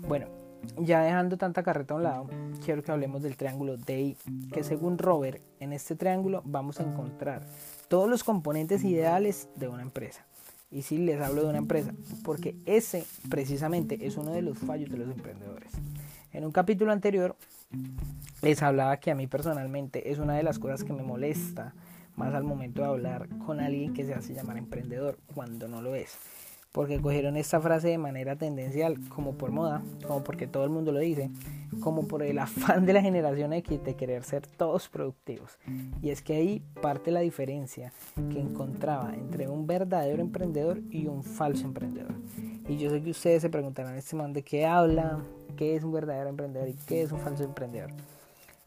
Bueno, 0.07 0.44
ya 0.77 1.01
dejando 1.01 1.37
tanta 1.37 1.63
carreta 1.63 1.93
a 1.93 1.97
un 1.97 2.03
lado, 2.03 2.29
quiero 2.63 2.83
que 2.83 2.91
hablemos 2.91 3.21
del 3.21 3.37
triángulo 3.37 3.77
DI, 3.77 4.17
que 4.51 4.63
según 4.63 4.97
Robert, 4.97 5.41
en 5.59 5.73
este 5.73 5.95
triángulo 5.95 6.41
vamos 6.45 6.79
a 6.79 6.83
encontrar 6.83 7.45
todos 7.87 8.09
los 8.09 8.23
componentes 8.23 8.83
ideales 8.83 9.49
de 9.55 9.67
una 9.67 9.81
empresa. 9.81 10.25
Y 10.71 10.81
sí 10.81 10.97
les 10.97 11.21
hablo 11.21 11.43
de 11.43 11.49
una 11.49 11.57
empresa, 11.59 11.93
porque 12.23 12.55
ese 12.65 13.05
precisamente 13.29 14.05
es 14.05 14.17
uno 14.17 14.31
de 14.31 14.41
los 14.41 14.57
fallos 14.57 14.89
de 14.89 14.97
los 14.97 15.09
emprendedores. 15.09 15.71
En 16.31 16.43
un 16.43 16.51
capítulo 16.51 16.91
anterior 16.91 17.35
les 18.41 18.61
hablaba 18.61 18.97
que 18.97 19.11
a 19.11 19.15
mí 19.15 19.27
personalmente 19.27 20.11
es 20.11 20.19
una 20.19 20.35
de 20.35 20.43
las 20.43 20.59
cosas 20.59 20.83
que 20.83 20.93
me 20.93 21.03
molesta 21.03 21.73
más 22.15 22.33
al 22.33 22.43
momento 22.43 22.81
de 22.81 22.87
hablar 22.87 23.27
con 23.45 23.59
alguien 23.59 23.93
que 23.93 24.05
se 24.05 24.13
hace 24.13 24.33
llamar 24.33 24.57
emprendedor 24.57 25.17
cuando 25.33 25.67
no 25.67 25.81
lo 25.81 25.95
es 25.95 26.17
porque 26.75 26.99
cogieron 26.99 27.37
esta 27.37 27.61
frase 27.61 27.87
de 27.87 27.97
manera 27.97 28.35
tendencial, 28.35 28.99
como 29.07 29.37
por 29.37 29.49
moda, 29.49 29.81
como 30.05 30.25
porque 30.25 30.45
todo 30.45 30.65
el 30.65 30.69
mundo 30.69 30.91
lo 30.91 30.99
dice, 30.99 31.31
como 31.79 32.05
por 32.05 32.21
el 32.21 32.37
afán 32.39 32.85
de 32.85 32.91
la 32.91 33.01
generación 33.01 33.53
X 33.53 33.81
de 33.81 33.95
querer 33.95 34.25
ser 34.25 34.45
todos 34.45 34.89
productivos. 34.89 35.57
Y 36.01 36.09
es 36.09 36.21
que 36.21 36.35
ahí 36.35 36.61
parte 36.81 37.11
la 37.11 37.21
diferencia 37.21 37.93
que 38.29 38.41
encontraba 38.41 39.13
entre 39.15 39.47
un 39.47 39.65
verdadero 39.65 40.21
emprendedor 40.21 40.81
y 40.91 41.07
un 41.07 41.23
falso 41.23 41.65
emprendedor. 41.65 42.13
Y 42.67 42.75
yo 42.75 42.89
sé 42.89 43.01
que 43.01 43.11
ustedes 43.11 43.41
se 43.43 43.49
preguntarán, 43.49 43.95
este 43.95 44.17
man 44.17 44.33
de 44.33 44.43
qué 44.43 44.65
habla, 44.65 45.23
qué 45.55 45.77
es 45.77 45.83
un 45.85 45.93
verdadero 45.93 46.27
emprendedor 46.27 46.67
y 46.67 46.73
qué 46.73 47.03
es 47.03 47.11
un 47.13 47.19
falso 47.19 47.45
emprendedor. 47.45 47.91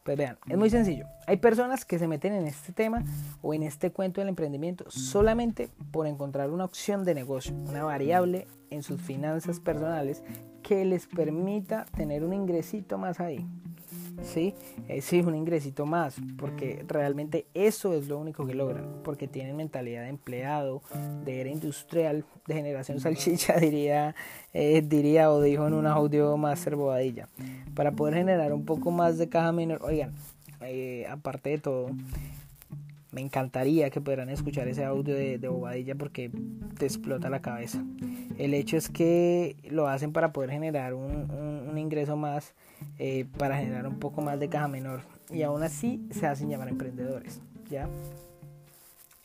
Pues 0.09 0.17
vean, 0.17 0.39
es 0.49 0.57
muy 0.57 0.71
sencillo. 0.71 1.05
Hay 1.27 1.37
personas 1.37 1.85
que 1.85 1.99
se 1.99 2.07
meten 2.07 2.33
en 2.33 2.47
este 2.47 2.73
tema 2.73 3.03
o 3.43 3.53
en 3.53 3.61
este 3.61 3.91
cuento 3.91 4.21
del 4.21 4.29
emprendimiento 4.29 4.89
solamente 4.89 5.69
por 5.91 6.07
encontrar 6.07 6.49
una 6.49 6.65
opción 6.65 7.05
de 7.05 7.13
negocio, 7.13 7.53
una 7.53 7.83
variable 7.83 8.47
en 8.71 8.81
sus 8.81 8.99
finanzas 8.99 9.59
personales 9.59 10.23
que 10.63 10.83
les 10.83 11.05
permita 11.05 11.85
tener 11.95 12.23
un 12.23 12.33
ingresito 12.33 12.97
más 12.97 13.19
ahí. 13.19 13.45
¿Sí? 14.23 14.53
Eh, 14.87 15.01
sí, 15.01 15.21
un 15.21 15.35
ingresito 15.35 15.85
más, 15.85 16.15
porque 16.37 16.83
realmente 16.87 17.45
eso 17.53 17.93
es 17.93 18.07
lo 18.07 18.17
único 18.17 18.45
que 18.45 18.53
logran, 18.53 19.01
porque 19.03 19.27
tienen 19.27 19.55
mentalidad 19.55 20.03
de 20.03 20.09
empleado, 20.09 20.81
de 21.25 21.41
era 21.41 21.49
industrial, 21.49 22.25
de 22.47 22.53
generación 22.53 22.99
salchicha, 23.01 23.57
diría, 23.57 24.15
eh, 24.53 24.81
diría 24.81 25.31
o 25.31 25.41
dijo 25.41 25.67
en 25.67 25.73
un 25.73 25.87
audio 25.87 26.35
Master 26.37 26.75
Bobadilla, 26.75 27.27
para 27.75 27.91
poder 27.91 28.15
generar 28.15 28.53
un 28.53 28.65
poco 28.65 28.91
más 28.91 29.17
de 29.17 29.29
caja 29.29 29.51
menor. 29.51 29.83
Oigan, 29.83 30.13
eh, 30.61 31.05
aparte 31.09 31.51
de 31.51 31.57
todo, 31.59 31.89
me 33.11 33.21
encantaría 33.21 33.89
que 33.89 34.01
pudieran 34.01 34.29
escuchar 34.29 34.67
ese 34.67 34.83
audio 34.85 35.15
de, 35.15 35.37
Bobadilla 35.47 35.95
porque 35.95 36.31
te 36.77 36.85
explota 36.85 37.29
la 37.29 37.41
cabeza. 37.41 37.83
El 38.37 38.53
hecho 38.53 38.77
es 38.77 38.89
que 38.89 39.55
lo 39.69 39.87
hacen 39.87 40.13
para 40.13 40.31
poder 40.31 40.51
generar 40.51 40.93
un, 40.93 41.77
ingreso 41.77 42.17
más 42.17 42.53
eh, 42.97 43.25
para 43.37 43.57
generar 43.57 43.87
un 43.87 43.99
poco 43.99 44.21
más 44.21 44.39
de 44.39 44.49
caja 44.49 44.67
menor. 44.67 45.01
Y 45.31 45.43
aún 45.43 45.63
así 45.63 46.01
se 46.11 46.27
hacen 46.27 46.49
llamar 46.49 46.69
emprendedores. 46.69 47.41
¿ya? 47.69 47.87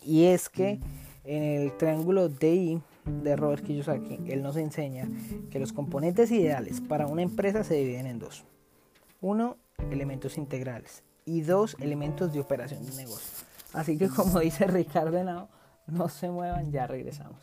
Y 0.03 0.25
es 0.25 0.49
que 0.49 0.81
en 1.25 1.43
el 1.43 1.76
triángulo 1.76 2.29
DI 2.29 2.81
de 3.23 3.37
Robert 3.37 3.64
Kiyosaki, 3.64 4.21
él 4.29 4.43
nos 4.43 4.57
enseña 4.57 5.09
que 5.50 5.59
los 5.59 5.73
componentes 5.73 6.31
ideales 6.31 6.81
para 6.81 7.07
una 7.07 7.23
empresa 7.23 7.64
se 7.64 7.75
dividen 7.75 8.07
en 8.07 8.19
dos. 8.19 8.45
Uno, 9.21 9.57
elementos 9.91 10.38
integrales 10.38 11.03
y 11.25 11.41
dos, 11.43 11.76
elementos 11.81 12.33
de 12.33 12.41
operación 12.41 12.85
de 12.85 12.95
negocio. 12.95 13.43
Así 13.75 13.99
que 13.99 14.09
como 14.09 14.40
dice 14.40 14.66
Ricardo 14.66 15.19
Henao, 15.19 15.49
no 15.87 16.09
se 16.09 16.31
muevan, 16.31 16.71
ya 16.71 16.87
regresamos. 16.87 17.40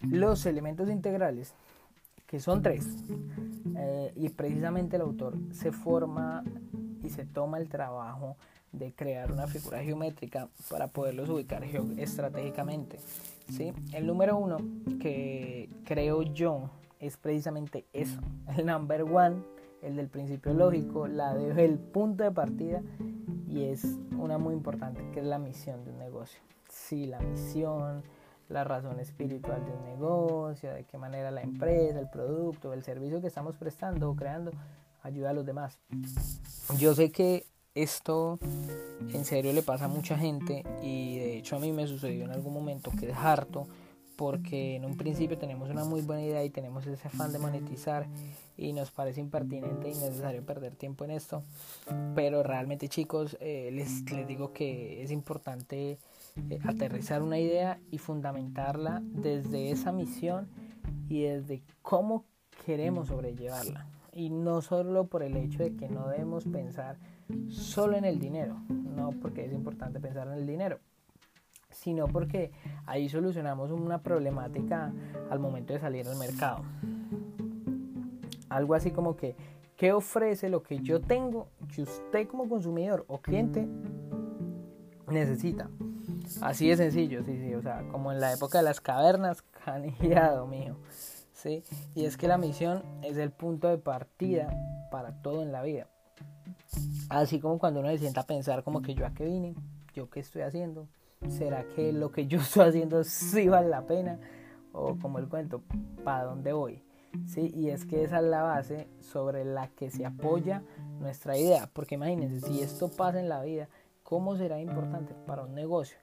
los 0.00 0.46
elementos 0.46 0.90
integrales, 0.90 1.54
que 2.26 2.40
son 2.40 2.60
tres, 2.60 2.86
eh, 3.76 4.12
y 4.16 4.28
precisamente 4.30 4.96
el 4.96 5.02
autor 5.02 5.38
se 5.52 5.70
forma 5.70 6.42
y 7.02 7.08
se 7.08 7.24
toma 7.24 7.58
el 7.58 7.68
trabajo 7.68 8.36
de 8.72 8.92
crear 8.92 9.30
una 9.30 9.46
figura 9.46 9.82
geométrica 9.82 10.48
para 10.68 10.88
poderlos 10.88 11.28
ubicar 11.28 11.62
estratégicamente. 11.96 12.98
¿Sí? 13.48 13.72
El 13.92 14.06
número 14.06 14.36
uno 14.36 14.56
que 15.00 15.68
creo 15.84 16.22
yo 16.22 16.70
es 17.00 17.16
precisamente 17.16 17.86
eso, 17.92 18.20
el 18.56 18.66
number 18.66 19.02
one, 19.02 19.42
el 19.82 19.96
del 19.96 20.08
principio 20.08 20.52
lógico, 20.52 21.06
la 21.06 21.34
del 21.34 21.78
punto 21.78 22.24
de 22.24 22.30
partida 22.30 22.82
y 23.48 23.64
es 23.64 23.84
una 24.18 24.38
muy 24.38 24.54
importante 24.54 25.02
que 25.12 25.20
es 25.20 25.26
la 25.26 25.38
misión 25.38 25.84
de 25.84 25.90
un 25.90 25.98
negocio. 25.98 26.40
Sí, 26.68 27.06
la 27.06 27.20
misión, 27.20 28.02
la 28.48 28.64
razón 28.64 29.00
espiritual 29.00 29.64
de 29.64 29.72
un 29.72 29.84
negocio, 29.84 30.72
de 30.72 30.84
qué 30.84 30.98
manera 30.98 31.30
la 31.30 31.42
empresa, 31.42 31.98
el 31.98 32.10
producto, 32.10 32.72
el 32.72 32.82
servicio 32.82 33.20
que 33.20 33.28
estamos 33.28 33.56
prestando 33.56 34.10
o 34.10 34.16
creando 34.16 34.52
ayuda 35.02 35.30
a 35.30 35.32
los 35.32 35.46
demás. 35.46 35.78
Yo 36.78 36.94
sé 36.94 37.10
que 37.10 37.46
esto 37.74 38.38
en 39.12 39.24
serio 39.24 39.52
le 39.52 39.62
pasa 39.62 39.86
a 39.86 39.88
mucha 39.88 40.18
gente 40.18 40.64
y 40.82 41.18
de 41.18 41.38
hecho 41.38 41.56
a 41.56 41.58
mí 41.58 41.72
me 41.72 41.86
sucedió 41.86 42.24
en 42.24 42.30
algún 42.30 42.52
momento 42.52 42.90
que 42.98 43.10
es 43.10 43.16
harto 43.16 43.66
porque 44.18 44.74
en 44.74 44.84
un 44.84 44.96
principio 44.96 45.38
tenemos 45.38 45.70
una 45.70 45.84
muy 45.84 46.00
buena 46.00 46.24
idea 46.24 46.42
y 46.42 46.50
tenemos 46.50 46.84
ese 46.88 47.06
afán 47.06 47.32
de 47.32 47.38
monetizar 47.38 48.08
y 48.56 48.72
nos 48.72 48.90
parece 48.90 49.20
impertinente 49.20 49.86
e 49.86 49.92
innecesario 49.92 50.44
perder 50.44 50.74
tiempo 50.74 51.04
en 51.04 51.12
esto. 51.12 51.44
Pero 52.16 52.42
realmente 52.42 52.88
chicos, 52.88 53.36
eh, 53.38 53.70
les, 53.72 54.10
les 54.10 54.26
digo 54.26 54.52
que 54.52 55.04
es 55.04 55.12
importante 55.12 56.00
eh, 56.50 56.58
aterrizar 56.64 57.22
una 57.22 57.38
idea 57.38 57.78
y 57.92 57.98
fundamentarla 57.98 59.00
desde 59.04 59.70
esa 59.70 59.92
misión 59.92 60.48
y 61.08 61.22
desde 61.22 61.62
cómo 61.82 62.24
queremos 62.66 63.06
sobrellevarla. 63.06 63.86
Y 64.12 64.30
no 64.30 64.62
solo 64.62 65.06
por 65.06 65.22
el 65.22 65.36
hecho 65.36 65.62
de 65.62 65.76
que 65.76 65.88
no 65.88 66.08
debemos 66.08 66.44
pensar 66.44 66.98
solo 67.48 67.96
en 67.96 68.04
el 68.04 68.18
dinero, 68.18 68.56
no 68.68 69.10
porque 69.20 69.44
es 69.44 69.52
importante 69.52 70.00
pensar 70.00 70.26
en 70.28 70.34
el 70.34 70.46
dinero, 70.46 70.78
sino 71.70 72.06
porque 72.08 72.52
ahí 72.86 73.08
solucionamos 73.08 73.70
una 73.70 74.02
problemática 74.02 74.92
al 75.30 75.38
momento 75.38 75.72
de 75.72 75.80
salir 75.80 76.08
al 76.08 76.16
mercado. 76.16 76.64
Algo 78.48 78.74
así 78.74 78.90
como 78.90 79.16
que, 79.16 79.36
¿qué 79.76 79.92
ofrece 79.92 80.48
lo 80.48 80.62
que 80.62 80.78
yo 80.78 81.00
tengo 81.00 81.48
que 81.74 81.82
usted 81.82 82.26
como 82.26 82.48
consumidor 82.48 83.04
o 83.08 83.18
cliente 83.20 83.68
necesita? 85.08 85.68
Así 86.40 86.68
de 86.68 86.76
sencillo, 86.76 87.22
sí, 87.24 87.38
sí, 87.38 87.54
o 87.54 87.62
sea, 87.62 87.86
como 87.90 88.12
en 88.12 88.20
la 88.20 88.32
época 88.32 88.58
de 88.58 88.64
las 88.64 88.80
cavernas, 88.80 89.42
canillado 89.64 90.46
mío, 90.46 90.76
¿sí? 91.32 91.62
Y 91.94 92.04
es 92.04 92.16
que 92.16 92.28
la 92.28 92.38
misión 92.38 92.82
es 93.02 93.16
el 93.16 93.30
punto 93.30 93.68
de 93.68 93.78
partida 93.78 94.50
para 94.90 95.22
todo 95.22 95.42
en 95.42 95.52
la 95.52 95.62
vida. 95.62 95.86
Así 97.08 97.40
como 97.40 97.58
cuando 97.58 97.80
uno 97.80 97.88
se 97.90 97.98
sienta 97.98 98.22
a 98.22 98.26
pensar 98.26 98.62
como 98.62 98.82
que 98.82 98.94
yo 98.94 99.06
a 99.06 99.14
qué 99.14 99.24
vine, 99.24 99.54
yo 99.94 100.10
qué 100.10 100.20
estoy 100.20 100.42
haciendo, 100.42 100.88
¿será 101.28 101.64
que 101.74 101.92
lo 101.92 102.12
que 102.12 102.26
yo 102.26 102.38
estoy 102.40 102.68
haciendo 102.68 103.04
sí 103.04 103.48
vale 103.48 103.68
la 103.68 103.86
pena? 103.86 104.18
O 104.72 104.96
como 104.96 105.18
el 105.18 105.28
cuento, 105.28 105.62
¿para 106.04 106.24
dónde 106.24 106.52
voy? 106.52 106.82
¿Sí? 107.26 107.50
Y 107.54 107.70
es 107.70 107.86
que 107.86 108.04
esa 108.04 108.18
es 108.18 108.24
la 108.24 108.42
base 108.42 108.86
sobre 109.00 109.44
la 109.44 109.68
que 109.68 109.90
se 109.90 110.04
apoya 110.04 110.62
nuestra 111.00 111.38
idea, 111.38 111.70
porque 111.72 111.94
imagínense, 111.94 112.46
si 112.46 112.60
esto 112.60 112.88
pasa 112.88 113.18
en 113.18 113.30
la 113.30 113.42
vida, 113.42 113.68
¿cómo 114.02 114.36
será 114.36 114.60
importante 114.60 115.14
para 115.26 115.42
un 115.42 115.54
negocio? 115.54 115.96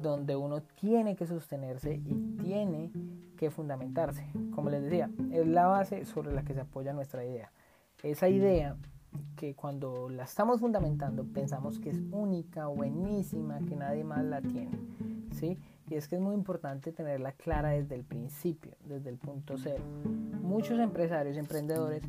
donde 0.00 0.36
uno 0.36 0.62
tiene 0.62 1.16
que 1.16 1.26
sostenerse 1.26 1.94
y 1.94 2.14
tiene 2.42 2.92
que 3.36 3.50
fundamentarse. 3.50 4.26
Como 4.54 4.70
les 4.70 4.82
decía, 4.82 5.10
es 5.32 5.46
la 5.46 5.66
base 5.66 6.04
sobre 6.04 6.32
la 6.32 6.44
que 6.44 6.54
se 6.54 6.60
apoya 6.60 6.92
nuestra 6.92 7.24
idea. 7.24 7.50
Esa 8.04 8.28
idea 8.28 8.76
que 9.34 9.54
cuando 9.54 10.10
la 10.10 10.24
estamos 10.24 10.60
fundamentando 10.60 11.24
pensamos 11.24 11.78
que 11.78 11.88
es 11.88 12.02
única, 12.12 12.66
buenísima, 12.66 13.60
que 13.60 13.76
nadie 13.76 14.04
más 14.04 14.22
la 14.22 14.42
tiene. 14.42 14.78
¿sí? 15.32 15.58
Y 15.88 15.94
es 15.94 16.06
que 16.06 16.16
es 16.16 16.20
muy 16.20 16.34
importante 16.34 16.92
tenerla 16.92 17.32
clara 17.32 17.70
desde 17.70 17.94
el 17.94 18.04
principio, 18.04 18.72
desde 18.84 19.08
el 19.08 19.16
punto 19.16 19.56
cero. 19.56 19.82
Muchos 20.42 20.78
empresarios 20.80 21.38
emprendedores 21.38 22.02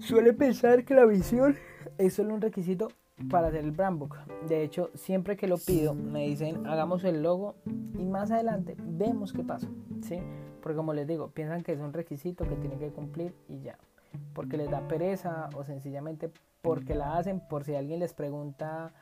suelen 0.00 0.36
pensar 0.36 0.84
que 0.84 0.92
la 0.92 1.06
visión 1.06 1.56
es 1.96 2.12
solo 2.12 2.34
un 2.34 2.42
requisito 2.42 2.88
para 3.30 3.48
hacer 3.48 3.64
el 3.64 3.70
brand 3.70 3.98
book. 3.98 4.16
De 4.48 4.62
hecho, 4.62 4.90
siempre 4.94 5.34
que 5.38 5.48
lo 5.48 5.56
pido, 5.56 5.94
me 5.94 6.26
dicen 6.26 6.66
hagamos 6.66 7.04
el 7.04 7.22
logo 7.22 7.54
y 7.98 8.04
más 8.04 8.30
adelante 8.30 8.76
vemos 8.78 9.32
qué 9.32 9.44
pasa. 9.44 9.66
¿sí? 10.02 10.18
Porque 10.60 10.76
como 10.76 10.92
les 10.92 11.06
digo, 11.06 11.30
piensan 11.30 11.62
que 11.62 11.72
es 11.72 11.80
un 11.80 11.94
requisito 11.94 12.46
que 12.46 12.56
tienen 12.56 12.78
que 12.78 12.90
cumplir 12.90 13.34
y 13.48 13.60
ya. 13.60 13.78
Porque 14.34 14.56
les 14.56 14.70
da 14.70 14.86
pereza 14.86 15.48
o 15.56 15.64
sencillamente 15.64 16.30
porque 16.62 16.94
la 16.94 17.16
hacen 17.16 17.40
por 17.40 17.64
si 17.64 17.74
alguien 17.74 18.00
les 18.00 18.12
pregunta 18.12 18.92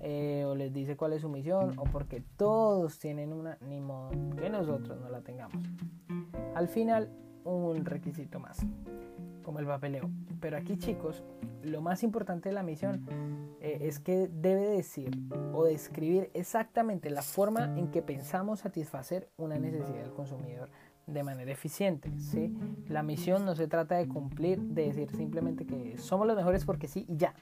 eh, 0.00 0.44
o 0.46 0.54
les 0.54 0.72
dice 0.72 0.96
cuál 0.96 1.12
es 1.12 1.22
su 1.22 1.28
misión 1.28 1.78
o 1.78 1.84
porque 1.84 2.22
todos 2.36 2.98
tienen 2.98 3.32
una, 3.32 3.58
ni 3.60 3.80
modo 3.80 4.10
que 4.36 4.50
nosotros 4.50 5.00
no 5.00 5.08
la 5.08 5.20
tengamos. 5.20 5.62
Al 6.54 6.68
final, 6.68 7.10
un 7.44 7.84
requisito 7.84 8.40
más 8.40 8.66
como 9.46 9.60
el 9.60 9.66
papeleo. 9.66 10.10
Pero 10.40 10.56
aquí 10.56 10.76
chicos, 10.76 11.22
lo 11.62 11.80
más 11.80 12.02
importante 12.02 12.48
de 12.48 12.54
la 12.54 12.64
misión 12.64 13.06
eh, 13.60 13.78
es 13.82 14.00
que 14.00 14.28
debe 14.28 14.66
decir 14.68 15.10
o 15.54 15.64
describir 15.64 16.30
exactamente 16.34 17.10
la 17.10 17.22
forma 17.22 17.72
en 17.78 17.92
que 17.92 18.02
pensamos 18.02 18.60
satisfacer 18.60 19.30
una 19.36 19.56
necesidad 19.56 20.02
del 20.02 20.12
consumidor 20.12 20.68
de 21.06 21.22
manera 21.22 21.52
eficiente. 21.52 22.10
¿sí? 22.18 22.54
La 22.88 23.02
misión 23.02 23.44
no 23.44 23.54
se 23.54 23.68
trata 23.68 23.96
de 23.96 24.08
cumplir, 24.08 24.60
de 24.60 24.86
decir 24.86 25.10
simplemente 25.10 25.66
que 25.66 25.96
somos 25.98 26.26
los 26.26 26.36
mejores 26.36 26.64
porque 26.64 26.88
sí 26.88 27.04
y 27.08 27.16
ya. 27.16 27.34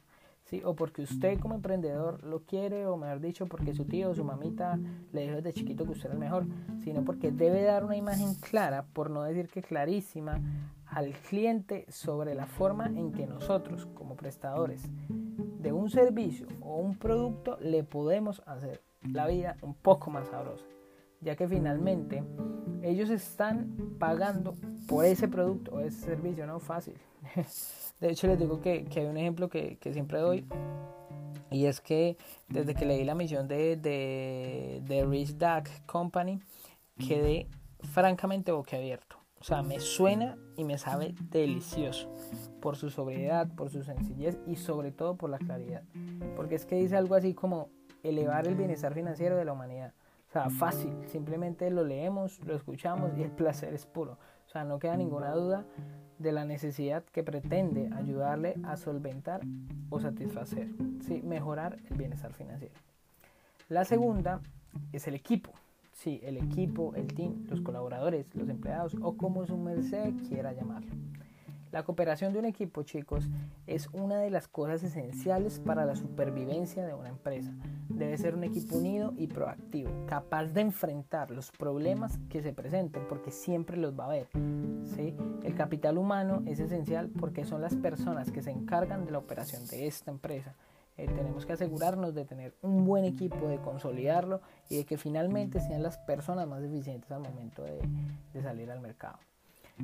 ¿sí? 0.44 0.62
O 0.64 0.74
porque 0.74 1.02
usted 1.02 1.38
como 1.40 1.54
emprendedor 1.54 2.22
lo 2.24 2.40
quiere, 2.44 2.86
o 2.86 2.96
mejor 2.96 3.20
dicho, 3.20 3.46
porque 3.46 3.74
su 3.74 3.84
tío 3.86 4.10
o 4.10 4.14
su 4.14 4.24
mamita 4.24 4.78
le 5.12 5.22
dijo 5.22 5.36
desde 5.36 5.52
chiquito 5.52 5.84
que 5.84 5.92
usted 5.92 6.06
era 6.06 6.14
el 6.14 6.20
mejor, 6.20 6.46
sino 6.82 7.04
porque 7.04 7.32
debe 7.32 7.62
dar 7.62 7.84
una 7.84 7.96
imagen 7.96 8.34
clara, 8.34 8.84
por 8.92 9.10
no 9.10 9.22
decir 9.22 9.48
que 9.48 9.62
clarísima, 9.62 10.40
al 10.86 11.12
cliente 11.12 11.86
sobre 11.88 12.34
la 12.34 12.46
forma 12.46 12.86
en 12.86 13.12
que 13.12 13.26
nosotros, 13.26 13.86
como 13.94 14.16
prestadores 14.16 14.82
de 15.08 15.72
un 15.72 15.90
servicio 15.90 16.46
o 16.60 16.76
un 16.76 16.96
producto, 16.96 17.58
le 17.60 17.82
podemos 17.82 18.42
hacer 18.46 18.82
la 19.02 19.26
vida 19.26 19.56
un 19.62 19.74
poco 19.74 20.10
más 20.10 20.28
sabrosa, 20.28 20.64
ya 21.24 21.34
que 21.36 21.48
finalmente 21.48 22.22
ellos 22.82 23.10
están 23.10 23.96
pagando 23.98 24.54
por 24.86 25.04
ese 25.04 25.26
producto 25.26 25.72
o 25.76 25.80
ese 25.80 25.98
servicio, 26.00 26.46
no 26.46 26.60
fácil. 26.60 26.94
De 28.00 28.10
hecho, 28.10 28.26
les 28.26 28.38
digo 28.38 28.60
que, 28.60 28.86
hay 28.94 29.06
un 29.06 29.16
ejemplo 29.16 29.48
que, 29.48 29.78
siempre 29.92 30.18
doy 30.18 30.44
Y 31.50 31.66
es 31.66 31.80
que 31.80 32.18
desde 32.48 32.74
que 32.74 32.84
leí 32.84 33.04
la 33.04 33.14
misión 33.14 33.48
de, 33.48 33.76
de, 33.76 34.82
de 34.84 35.04
Rich 35.06 35.38
Dad 35.38 35.64
Company, 35.86 36.40
quedé 36.98 37.48
francamente 37.80 38.52
boquiabierto. 38.52 39.16
O 39.40 39.44
sea, 39.44 39.62
me 39.62 39.78
suena 39.78 40.36
y 40.56 40.64
me 40.64 40.78
sabe 40.78 41.14
delicioso 41.30 42.10
por 42.60 42.76
su 42.76 42.90
sobriedad, 42.90 43.46
por 43.54 43.70
su 43.70 43.82
sencillez 43.82 44.38
y 44.46 44.56
sobre 44.56 44.90
todo 44.90 45.16
por 45.16 45.30
la 45.30 45.38
claridad. 45.38 45.82
Porque 46.34 46.54
es 46.54 46.64
que 46.64 46.76
dice 46.76 46.96
algo 46.96 47.14
así 47.14 47.34
como 47.34 47.68
elevar 48.02 48.46
el 48.46 48.54
bienestar 48.54 48.94
financiero 48.94 49.36
de 49.36 49.44
la 49.44 49.52
humanidad. 49.52 49.92
Sea, 50.34 50.50
fácil, 50.50 50.90
simplemente 51.06 51.70
lo 51.70 51.84
leemos, 51.84 52.40
lo 52.44 52.56
escuchamos 52.56 53.16
y 53.16 53.22
el 53.22 53.30
placer 53.30 53.72
es 53.72 53.86
puro. 53.86 54.18
O 54.48 54.48
sea, 54.48 54.64
no 54.64 54.80
queda 54.80 54.96
ninguna 54.96 55.30
duda 55.30 55.64
de 56.18 56.32
la 56.32 56.44
necesidad 56.44 57.04
que 57.04 57.22
pretende 57.22 57.88
ayudarle 57.94 58.56
a 58.64 58.76
solventar 58.76 59.42
o 59.90 60.00
satisfacer, 60.00 60.70
¿sí? 61.06 61.22
mejorar 61.22 61.78
el 61.88 61.96
bienestar 61.96 62.32
financiero. 62.32 62.74
La 63.68 63.84
segunda 63.84 64.40
es 64.92 65.06
el 65.06 65.14
equipo. 65.14 65.52
Sí, 65.92 66.20
el 66.24 66.36
equipo, 66.38 66.96
el 66.96 67.14
team, 67.14 67.44
los 67.48 67.60
colaboradores, 67.60 68.26
los 68.34 68.48
empleados 68.48 68.96
o 69.02 69.16
como 69.16 69.46
su 69.46 69.56
merced 69.56 70.14
quiera 70.28 70.52
llamarlo. 70.52 70.90
La 71.74 71.82
cooperación 71.82 72.32
de 72.32 72.38
un 72.38 72.44
equipo, 72.44 72.84
chicos, 72.84 73.28
es 73.66 73.88
una 73.92 74.18
de 74.18 74.30
las 74.30 74.46
cosas 74.46 74.84
esenciales 74.84 75.58
para 75.58 75.84
la 75.84 75.96
supervivencia 75.96 76.86
de 76.86 76.94
una 76.94 77.08
empresa. 77.08 77.52
Debe 77.88 78.16
ser 78.16 78.36
un 78.36 78.44
equipo 78.44 78.76
unido 78.76 79.12
y 79.16 79.26
proactivo, 79.26 79.90
capaz 80.06 80.44
de 80.52 80.60
enfrentar 80.60 81.32
los 81.32 81.50
problemas 81.50 82.20
que 82.28 82.42
se 82.42 82.52
presenten, 82.52 83.02
porque 83.08 83.32
siempre 83.32 83.76
los 83.76 83.98
va 83.98 84.04
a 84.04 84.06
haber. 84.06 84.28
¿sí? 84.94 85.16
El 85.42 85.56
capital 85.56 85.98
humano 85.98 86.44
es 86.46 86.60
esencial 86.60 87.10
porque 87.18 87.44
son 87.44 87.60
las 87.60 87.74
personas 87.74 88.30
que 88.30 88.40
se 88.40 88.52
encargan 88.52 89.04
de 89.04 89.10
la 89.10 89.18
operación 89.18 89.66
de 89.66 89.88
esta 89.88 90.12
empresa 90.12 90.54
eh, 90.96 91.08
tenemos 91.08 91.44
que 91.44 91.54
asegurarnos 91.54 92.14
de 92.14 92.24
tener 92.24 92.54
un 92.62 92.84
buen 92.84 93.04
equipo, 93.04 93.48
de 93.48 93.58
consolidarlo 93.58 94.40
y 94.70 94.76
de 94.76 94.84
que 94.84 94.96
finalmente 94.96 95.58
sean 95.58 95.82
las 95.82 95.98
personas 95.98 96.46
más 96.46 96.62
eficientes 96.62 97.10
al 97.10 97.20
momento 97.20 97.64
de, 97.64 97.80
salir 98.40 98.70
al 98.70 98.80
mercado. 98.80 99.18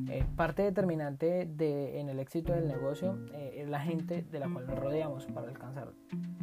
Eh, 0.09 0.25
parte 0.37 0.63
determinante 0.63 1.47
de, 1.47 1.99
en 1.99 2.09
el 2.09 2.21
éxito 2.21 2.53
del 2.53 2.69
negocio 2.69 3.19
eh, 3.35 3.57
es 3.57 3.69
la 3.69 3.81
gente 3.81 4.23
de 4.23 4.39
la 4.39 4.49
cual 4.49 4.67
nos 4.67 4.79
rodeamos 4.79 5.27
para 5.27 5.49
alcanzar 5.49 5.93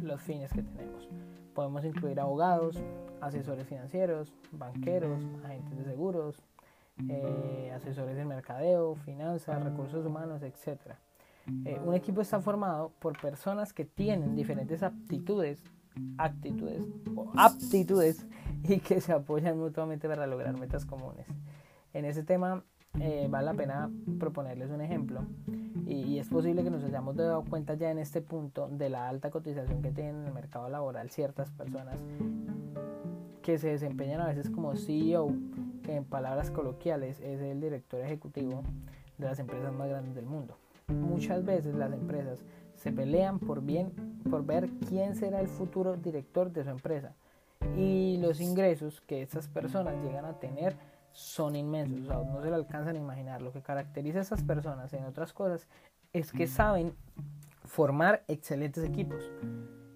los 0.02 0.20
fines 0.20 0.52
que 0.52 0.62
tenemos. 0.62 1.08
Podemos 1.54 1.84
incluir 1.84 2.20
abogados, 2.20 2.78
asesores 3.20 3.66
financieros, 3.66 4.32
banqueros, 4.52 5.24
agentes 5.44 5.78
de 5.78 5.84
seguros, 5.84 6.42
asesores 7.74 8.16
de 8.16 8.24
mercadeo, 8.24 8.96
finanzas, 8.96 9.62
recursos 9.62 10.04
humanos. 10.04 10.42
Eh, 10.42 11.80
un 11.84 11.94
equipo 11.94 12.20
está 12.20 12.40
formado 12.40 12.92
por 12.98 13.18
personas 13.18 13.72
que 13.72 13.84
tienen 13.84 14.36
diferentes 14.36 14.82
aptitudes, 14.82 15.64
actitudes 16.18 16.84
aptitudes 17.36 18.26
y 18.64 18.78
que 18.78 19.00
se 19.00 19.12
apoyan 19.12 19.58
mutuamente 19.58 20.06
para 20.08 20.26
lograr 20.26 20.56
metas 20.58 20.84
comunes. 20.84 21.26
En 21.94 22.04
ese 22.04 22.22
tema 22.22 22.62
eh, 23.00 23.26
vale 23.30 23.46
la 23.46 23.54
pena 23.54 23.90
proponerles 24.18 24.70
un 24.70 24.80
ejemplo 24.80 25.22
y, 25.88 26.18
es 26.18 26.28
posible 26.28 26.62
que 26.62 26.70
nos 26.70 26.84
hayamos 26.84 27.16
dado 27.16 27.42
cuenta 27.44 27.74
ya 27.74 27.90
en 27.90 27.98
este 27.98 28.20
punto 28.20 28.68
de 28.68 28.90
la 28.90 29.08
alta 29.08 29.30
cotización 29.30 29.80
que 29.80 29.90
tienen 29.90 30.16
en 30.16 30.26
el 30.26 30.34
mercado 30.34 30.68
laboral 30.68 31.08
ciertas 31.10 31.50
personas 31.52 32.04
que 33.40 33.56
se 33.56 33.68
desempeñan 33.68 34.20
a 34.20 34.26
veces 34.26 34.50
como 34.50 34.76
CEO, 34.76 35.32
que 35.82 35.96
en 35.96 36.04
palabras 36.04 36.50
coloquiales 36.50 37.20
es 37.20 37.40
el 37.40 37.60
director 37.60 38.00
ejecutivo 38.00 38.62
de 39.16 39.26
las 39.26 39.38
empresas 39.38 39.72
más 39.72 39.88
grandes 39.88 40.14
del 40.14 40.26
mundo. 40.26 40.58
Muchas 40.88 41.44
veces 41.44 41.74
las 41.74 41.92
empresas 41.92 42.44
se 42.74 42.92
pelean 42.92 43.38
por, 43.38 43.62
bien, 43.62 43.90
por 44.30 44.44
ver 44.44 44.68
quién 44.88 45.14
será 45.14 45.40
el 45.40 45.48
futuro 45.48 45.96
director 45.96 46.52
de 46.52 46.64
su 46.64 46.70
empresa. 46.70 47.14
Y 47.76 48.18
los 48.20 48.40
ingresos 48.40 49.00
que 49.00 49.22
estas 49.22 49.48
personas 49.48 49.94
llegan 50.04 50.26
a 50.26 50.38
tener 50.38 50.76
son 51.18 51.56
inmensos. 51.56 52.00
O 52.02 52.06
sea, 52.06 52.16
no 52.18 52.40
se 52.40 52.48
lo 52.48 52.54
alcanzan 52.54 52.94
a 52.94 52.98
imaginar. 52.98 53.42
Lo 53.42 53.52
que 53.52 53.60
caracteriza 53.60 54.20
a 54.20 54.22
estas 54.22 54.44
personas 54.44 54.92
en 54.92 55.04
otras 55.04 55.32
cosas 55.32 55.66
es 56.12 56.30
que 56.30 56.46
saben 56.46 56.94
formar 57.64 58.22
excelentes 58.28 58.84
equipos. 58.84 59.32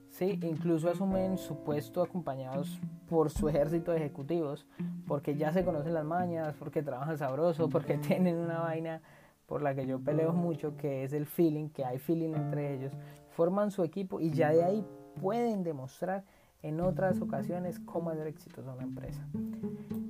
¿sí? 0.08 0.40
Incluso 0.42 0.90
asumen 0.90 1.38
su 1.38 1.62
puesto 1.62 2.02
acompañados 2.02 2.80
por 3.08 3.30
su 3.30 3.48
ejército 3.48 3.92
de 3.92 3.98
ejecutivos, 3.98 4.66
porque 5.06 5.36
ya 5.36 5.52
se 5.52 5.64
conocen 5.64 5.94
las 5.94 6.04
mañas, 6.04 6.56
porque 6.58 6.82
trabajan 6.82 7.16
sabroso, 7.16 7.68
porque 7.68 7.98
tienen 8.08 8.36
una 8.36 8.58
vaina 8.58 9.00
por 9.46 9.62
la 9.62 9.76
que 9.76 9.86
yo 9.86 10.00
peleo 10.00 10.32
mucho, 10.32 10.76
que 10.76 11.04
es 11.04 11.12
el 11.12 11.26
feeling, 11.26 11.68
que 11.68 11.84
hay 11.84 11.98
feeling 11.98 12.34
entre 12.34 12.74
ellos, 12.74 12.92
forman 13.30 13.70
su 13.70 13.84
equipo 13.84 14.18
y 14.18 14.30
ya 14.30 14.50
de 14.50 14.64
ahí 14.64 14.84
pueden 15.20 15.62
demostrar 15.62 16.24
en 16.62 16.80
otras 16.80 17.20
ocasiones 17.20 17.78
cómo 17.80 18.10
hacer 18.10 18.26
exitosa 18.26 18.72
una 18.72 18.84
empresa. 18.84 19.26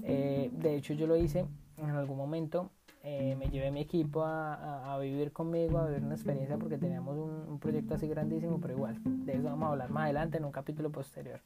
Eh, 0.05 0.51
de 0.53 0.77
hecho, 0.77 0.95
yo 0.95 1.07
lo 1.07 1.17
hice 1.17 1.47
en 1.77 1.91
algún 1.91 2.17
momento. 2.17 2.71
Eh, 3.05 3.35
me 3.37 3.49
llevé 3.49 3.71
mi 3.73 3.81
equipo 3.81 4.23
a, 4.25 4.97
vivir 5.01 5.33
conmigo, 5.33 5.79
a 5.79 5.87
vivir 5.87 6.05
una 6.05 6.15
experiencia 6.15 6.57
porque 6.57 6.79
teníamos 6.79 7.19
un, 7.19 7.59
proyecto 7.59 7.95
así 7.95 8.07
grandísimo, 8.07 8.61
pero 8.61 8.75
igual, 8.75 9.01
de 9.03 9.33
eso 9.33 9.45
vamos 9.45 9.67
a 9.67 9.73
hablar 9.73 9.91
más 9.91 10.05
adelante 10.05 10.39
en 10.39 10.45
un 10.45 10.53
capítulo 10.53 10.91
posterior. 10.93 11.41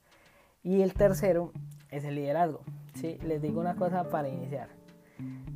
Y 0.62 0.82
el 0.82 0.92
tercero 0.92 1.52
es 1.90 2.04
el 2.04 2.16
liderazgo. 2.16 2.60
¿sí? 2.94 3.18
Les 3.24 3.40
digo 3.40 3.60
una 3.60 3.76
cosa 3.76 4.10
para 4.10 4.28
iniciar. 4.28 4.68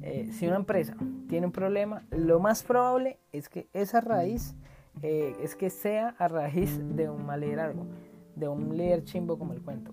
Eh, 0.02 0.30
si 0.32 0.46
una 0.46 0.56
empresa 0.56 0.96
tiene 1.28 1.46
un 1.46 1.52
problema, 1.52 2.02
lo 2.10 2.40
más 2.40 2.62
probable 2.62 3.18
es 3.32 3.48
que 3.48 3.68
esa 3.72 4.00
raíz 4.00 4.54
eh, 5.02 5.36
es 5.42 5.54
que 5.54 5.68
sea 5.70 6.14
a 6.18 6.28
raíz 6.28 6.78
de 6.96 7.10
un 7.10 7.26
mal 7.26 7.40
liderazgo, 7.40 7.86
de 8.40 8.48
un 8.48 8.76
líder 8.76 9.04
chimbo 9.04 9.38
como 9.38 9.52
el 9.52 9.62
cuento. 9.62 9.92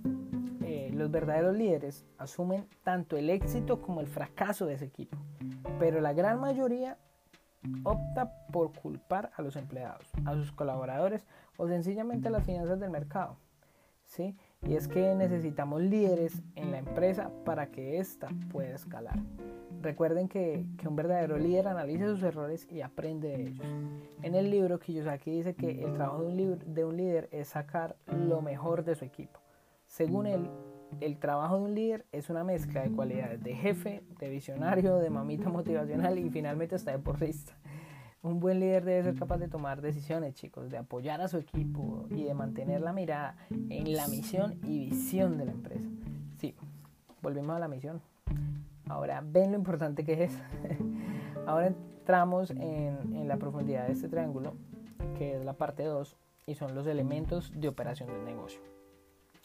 Eh, 0.63 0.89
los 0.93 1.11
verdaderos 1.11 1.55
líderes 1.55 2.05
asumen 2.17 2.67
tanto 2.83 3.17
el 3.17 3.29
éxito 3.29 3.81
como 3.81 4.01
el 4.01 4.07
fracaso 4.07 4.65
de 4.65 4.73
ese 4.73 4.85
equipo, 4.85 5.17
pero 5.79 6.01
la 6.01 6.13
gran 6.13 6.39
mayoría 6.39 6.97
opta 7.83 8.47
por 8.51 8.71
culpar 8.73 9.31
a 9.35 9.41
los 9.41 9.55
empleados, 9.55 10.09
a 10.25 10.33
sus 10.33 10.51
colaboradores 10.51 11.27
o 11.57 11.67
sencillamente 11.67 12.29
a 12.29 12.31
las 12.31 12.45
finanzas 12.45 12.79
del 12.79 12.89
mercado. 12.89 13.37
¿sí? 14.05 14.35
Y 14.67 14.75
es 14.75 14.87
que 14.89 15.15
necesitamos 15.15 15.81
líderes 15.81 16.41
en 16.55 16.71
la 16.71 16.79
empresa 16.79 17.31
para 17.45 17.67
que 17.71 17.99
ésta 17.99 18.27
pueda 18.51 18.75
escalar. 18.75 19.17
Recuerden 19.81 20.27
que, 20.27 20.65
un 20.85 20.95
verdadero 20.95 21.37
líder 21.37 21.67
analiza 21.67 22.07
sus 22.07 22.23
errores 22.23 22.67
y 22.69 22.81
aprende 22.81 23.29
de 23.29 23.41
ellos. 23.43 23.65
En 24.23 24.35
el 24.35 24.51
libro 24.51 24.79
Kiyosaki 24.79 25.31
dice 25.31 25.55
que 25.55 25.83
el 25.83 25.93
trabajo 25.93 26.23
de 26.23 26.27
un, 26.27 26.73
de 26.73 26.85
un 26.85 26.97
líder 26.97 27.29
es 27.31 27.49
sacar 27.49 27.95
lo 28.07 28.41
mejor 28.41 28.83
de 28.83 28.95
su 28.95 29.05
equipo. 29.05 29.39
Según 29.85 30.27
él, 30.27 30.49
el 30.99 31.17
trabajo 31.17 31.57
de 31.57 31.63
un 31.63 31.75
líder 31.75 32.05
es 32.11 32.29
una 32.29 32.43
mezcla 32.43 32.81
de 32.81 32.91
cualidades 32.91 33.41
de 33.43 33.55
jefe, 33.55 34.03
de 34.19 34.29
visionario, 34.29 34.97
de 34.97 35.09
mamita 35.09 35.49
motivacional 35.49 36.17
y 36.17 36.29
finalmente 36.29 36.75
hasta 36.75 36.91
de 36.91 36.99
porrista. 36.99 37.53
Un 38.23 38.39
buen 38.39 38.59
líder 38.59 38.83
debe 38.83 39.03
ser 39.03 39.15
capaz 39.15 39.37
de 39.37 39.47
tomar 39.47 39.81
decisiones, 39.81 40.33
chicos, 40.33 40.69
de 40.69 40.77
apoyar 40.77 41.21
a 41.21 41.27
su 41.27 41.37
equipo 41.37 42.07
y 42.09 42.23
de 42.23 42.33
mantener 42.33 42.81
la 42.81 42.91
mirada 42.91 43.37
en 43.49 43.93
la 43.93 44.07
misión 44.07 44.59
y 44.63 44.89
visión 44.89 45.37
de 45.37 45.45
la 45.45 45.51
empresa. 45.51 45.87
Sí, 46.37 46.55
volvemos 47.21 47.55
a 47.55 47.59
la 47.59 47.67
misión. 47.67 48.01
Ahora 48.89 49.23
ven 49.25 49.51
lo 49.51 49.57
importante 49.57 50.03
que 50.03 50.23
es. 50.23 50.37
Ahora 51.45 51.67
entramos 51.67 52.51
en, 52.51 52.97
en, 53.13 53.27
la 53.27 53.37
profundidad 53.37 53.85
de 53.85 53.93
este 53.93 54.09
triángulo, 54.09 54.53
que 55.17 55.37
es 55.37 55.45
la 55.45 55.53
parte 55.53 55.83
2, 55.83 56.17
y 56.47 56.55
son 56.55 56.73
los 56.75 56.87
elementos 56.87 57.51
de 57.55 57.67
operación 57.67 58.09
del 58.09 58.25
negocio. 58.25 58.61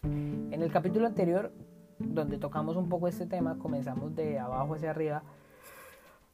En 0.02 0.62
el 0.62 0.72
capítulo 0.72 1.06
anterior, 1.06 1.52
donde 1.98 2.38
tocamos 2.38 2.76
un 2.76 2.88
poco 2.88 3.08
este 3.08 3.26
tema, 3.26 3.58
comenzamos 3.58 4.14
de 4.14 4.38
abajo 4.38 4.74
hacia 4.74 4.90
arriba. 4.90 5.22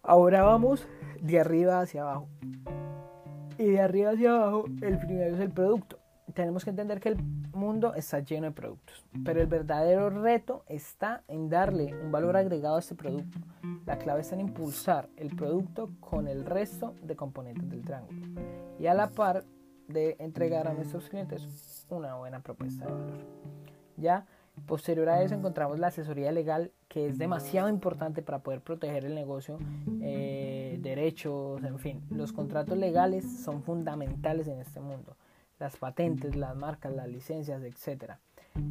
Ahora 0.08 0.42
vamos 0.42 0.88
de 1.22 1.38
arriba 1.38 1.80
hacia 1.80 2.02
abajo. 2.02 2.28
Y 3.58 3.66
de 3.66 3.80
arriba 3.80 4.10
hacia 4.10 4.34
abajo, 4.34 4.64
el 4.82 4.98
primero 4.98 5.36
es 5.36 5.40
el 5.40 5.52
producto 5.52 5.98
tenemos 6.38 6.62
que 6.62 6.70
entender 6.70 7.00
que 7.00 7.08
el 7.08 7.22
mundo 7.52 7.94
está 7.94 8.20
lleno 8.20 8.46
de 8.46 8.52
productos, 8.52 9.04
pero 9.24 9.40
el 9.40 9.48
verdadero 9.48 10.08
reto 10.08 10.62
está 10.68 11.24
en 11.26 11.48
darle 11.48 11.92
un 12.00 12.12
valor 12.12 12.36
agregado 12.36 12.76
a 12.76 12.78
este 12.78 12.94
producto. 12.94 13.38
La 13.86 13.98
clave 13.98 14.20
está 14.20 14.36
en 14.36 14.42
impulsar 14.42 15.08
el 15.16 15.34
producto 15.34 15.90
con 15.98 16.28
el 16.28 16.44
resto 16.44 16.94
de 17.02 17.16
componentes 17.16 17.68
del 17.68 17.82
triángulo 17.82 18.20
y 18.78 18.86
a 18.86 18.94
la 18.94 19.10
par 19.10 19.44
de 19.88 20.14
entregar 20.20 20.68
a 20.68 20.74
nuestros 20.74 21.08
clientes 21.08 21.86
una 21.88 22.14
buena 22.14 22.40
propuesta 22.40 22.84
de 22.84 22.92
valor. 22.92 23.18
Ya 23.96 24.26
posterior 24.66 25.08
a 25.08 25.22
eso 25.22 25.34
encontramos 25.34 25.78
la 25.78 25.88
asesoría 25.88 26.32
legal 26.32 26.72
que 26.88 27.06
es 27.06 27.18
demasiado 27.18 27.68
importante 27.68 28.22
para 28.22 28.40
poder 28.40 28.60
proteger 28.60 29.04
el 29.04 29.14
negocio, 29.14 29.58
eh, 30.00 30.78
derechos, 30.80 31.62
en 31.62 31.78
fin, 31.78 32.02
los 32.10 32.32
contratos 32.32 32.76
legales 32.78 33.24
son 33.42 33.62
fundamentales 33.62 34.48
en 34.48 34.60
este 34.60 34.80
mundo 34.80 35.16
las 35.58 35.76
patentes, 35.76 36.36
las 36.36 36.56
marcas, 36.56 36.92
las 36.92 37.08
licencias, 37.08 37.62
etc. 37.62 38.12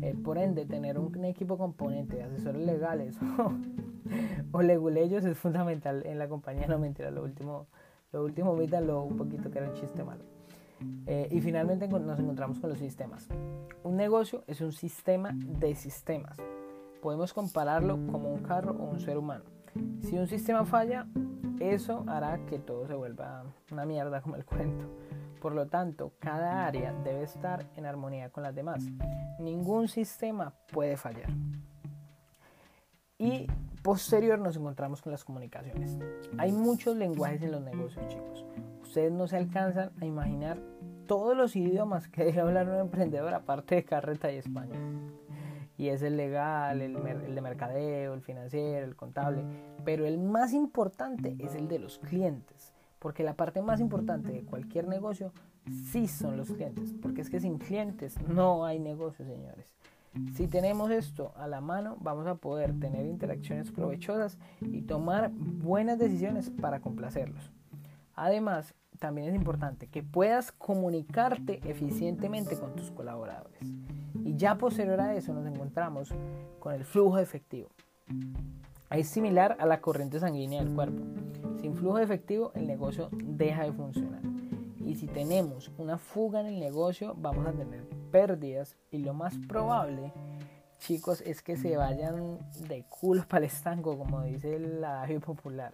Eh, 0.02 0.16
por 0.24 0.38
ende, 0.38 0.66
tener 0.66 0.98
un, 0.98 1.26
equipo 1.26 1.58
componente 1.58 2.18
de 2.18 2.24
asesores 2.24 2.62
legales 2.66 3.18
o 4.52 4.62
leguleyos 4.62 5.24
es 5.26 5.38
fundamental 5.38 6.06
en 6.06 6.20
la 6.20 6.28
compañía. 6.28 6.68
No 6.68 6.80
mentira, 6.80 7.12
lo 7.12 7.24
último, 7.24 7.68
lo 8.12 8.24
último, 8.24 8.56
lo 8.56 9.04
un 9.04 9.18
poquito 9.18 9.52
que 9.52 9.60
era 9.60 9.70
un 9.70 9.76
chiste 9.76 10.04
malo. 10.04 10.24
Eh, 11.06 11.30
y 11.32 11.42
finalmente 11.42 11.88
nos 11.88 12.20
encontramos 12.20 12.60
con 12.60 12.70
los 12.70 12.80
sistemas. 12.80 13.28
Un 13.84 13.96
negocio 13.96 14.44
es 14.48 14.62
un 14.62 14.72
sistema 14.72 15.32
de 15.34 15.76
sistemas. 15.76 16.38
Podemos 17.02 17.34
compararlo 17.34 17.94
como 18.12 18.34
un 18.34 18.42
carro 18.42 18.76
o 18.80 18.84
un 18.84 19.00
ser 19.00 19.18
humano. 19.18 19.46
Si 20.02 20.18
un 20.18 20.28
sistema 20.28 20.66
falla, 20.66 21.08
eso 21.60 22.04
hará 22.08 22.46
que 22.46 22.60
todo 22.60 22.88
se 22.88 22.96
vuelva 22.96 23.44
una 23.72 23.86
mierda 23.86 24.22
como 24.22 24.36
el 24.36 24.46
cuento. 24.46 24.86
Por 25.42 25.54
lo 25.54 25.68
tanto, 25.68 26.14
cada 26.20 26.66
área 26.66 26.94
debe 27.04 27.24
estar 27.24 27.66
en 27.76 27.86
armonía 27.86 28.30
con 28.30 28.44
las 28.44 28.56
demás. 28.56 28.84
Ningún 29.40 29.88
sistema 29.88 30.54
puede 30.72 30.98
fallar. 30.98 31.30
Y 33.20 33.48
posterior 33.84 34.40
nos 34.40 34.58
encontramos 34.58 35.02
con 35.02 35.12
las 35.12 35.24
comunicaciones. 35.24 35.98
Hay 36.38 36.52
muchos 36.52 36.96
lenguajes 36.96 37.42
en 37.42 37.52
los 37.52 37.62
negocios, 37.62 38.08
chicos. 38.08 38.46
Ustedes 38.98 39.14
no 39.14 39.28
se 39.28 39.38
alcanzan 39.38 39.92
a 40.02 40.06
imaginar 40.08 40.60
todos 41.06 41.38
los 41.38 41.56
idiomas 41.56 42.08
que 42.08 42.26
debe 42.26 42.42
hablar 42.42 42.68
un 42.68 42.80
emprendedor 42.80 43.32
aparte 43.32 43.76
de 43.76 43.84
carreta 43.84 44.32
y 44.32 44.38
español. 44.38 45.14
Y 45.78 45.90
es 45.90 46.02
el 46.02 46.18
legal, 46.18 46.82
el, 46.82 46.96
el 46.96 47.36
de 47.36 47.42
mercadeo, 47.42 48.16
el 48.16 48.24
financiero, 48.24 48.88
el 48.88 48.96
contable. 48.96 49.44
Pero 49.86 50.08
el 50.08 50.18
más 50.18 50.52
importante 50.52 51.36
es 51.38 51.54
el 51.54 51.68
de 51.68 51.78
los 51.78 52.00
clientes 52.00 52.74
porque 52.98 53.24
la 53.24 53.36
parte 53.36 53.62
más 53.62 53.82
importante 53.82 54.32
de 54.32 54.42
cualquier 54.42 54.88
negocio 54.88 55.32
sí 55.92 56.08
son 56.08 56.36
los 56.36 56.52
clientes. 56.52 56.96
Porque 57.00 57.22
es 57.22 57.30
que 57.30 57.40
sin 57.40 57.60
clientes 57.60 58.20
no 58.28 58.66
hay 58.66 58.80
negocio, 58.80 59.28
señores. 59.28 59.76
Si 60.34 60.48
tenemos 60.48 60.90
esto 60.90 61.34
a 61.36 61.48
la 61.48 61.62
mano, 61.62 61.98
vamos 62.02 62.26
a 62.26 62.34
poder 62.34 62.74
tener 62.80 63.06
interacciones 63.06 63.70
provechosas 63.70 64.40
y 64.60 64.82
tomar 64.82 65.30
buenas 65.30 66.00
decisiones 66.00 66.50
para 66.50 66.80
complacerlos. 66.80 67.52
Además, 68.16 68.74
también 68.98 69.30
es 69.30 69.36
importante 69.36 69.88
que 69.88 70.04
puedas 70.04 70.52
comunicarte 70.52 71.62
eficientemente 71.64 72.58
con 72.58 72.76
tus 72.76 72.92
colaboradores. 72.92 73.62
Y 74.24 74.36
ya 74.36 74.58
posterior 74.58 75.00
a 75.00 75.16
eso 75.16 75.34
nos 75.34 75.46
encontramos 75.46 76.14
con 76.60 76.74
el 76.74 76.84
flujo 76.84 77.20
efectivo. 77.20 77.70
Es 78.90 79.10
similar 79.10 79.58
a 79.60 79.66
la 79.66 79.82
corriente 79.82 80.20
sanguínea 80.20 80.64
del 80.64 80.74
cuerpo. 80.74 81.04
Sin 81.62 81.76
flujo 81.76 82.00
efectivo 82.00 82.52
el 82.56 82.68
negocio 82.68 83.10
deja 83.12 83.64
de 83.64 83.74
funcionar. 83.74 84.22
Y 84.80 84.96
si 84.96 85.08
tenemos 85.08 85.72
una 85.78 85.98
fuga 85.98 86.40
en 86.40 86.48
el 86.48 86.60
negocio 86.60 87.14
vamos 87.18 87.46
a 87.46 87.52
tener 87.52 87.88
pérdidas 88.12 88.78
y 88.90 89.00
lo 89.00 89.14
más 89.14 89.38
probable, 89.48 90.14
chicos, 90.80 91.22
es 91.22 91.42
que 91.42 91.58
se 91.58 91.76
vayan 91.76 92.40
de 92.68 92.86
culo 92.88 93.26
para 93.28 93.46
el 93.46 93.52
estanco, 93.52 93.98
como 93.98 94.24
dice 94.24 94.56
el 94.56 94.84
adagio 94.84 95.20
popular. 95.20 95.74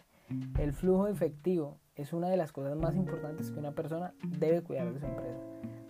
El 0.58 0.74
flujo 0.74 1.08
efectivo 1.08 1.78
es 1.96 2.14
una 2.14 2.30
de 2.30 2.38
las 2.38 2.52
cosas 2.52 2.76
más 2.76 2.96
importantes 2.96 3.52
que 3.52 3.60
una 3.60 3.72
persona 3.72 4.14
debe 4.24 4.62
cuidar 4.62 4.92
de 4.94 5.00
su 5.00 5.06
empresa. 5.06 5.40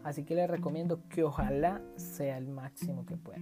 Así 0.04 0.26
que 0.26 0.36
les 0.36 0.50
recomiendo 0.50 1.00
que 1.08 1.24
ojalá 1.24 1.82
sea 1.96 2.38
el 2.38 2.48
máximo 2.48 3.06
que 3.06 3.16
pueda. 3.16 3.40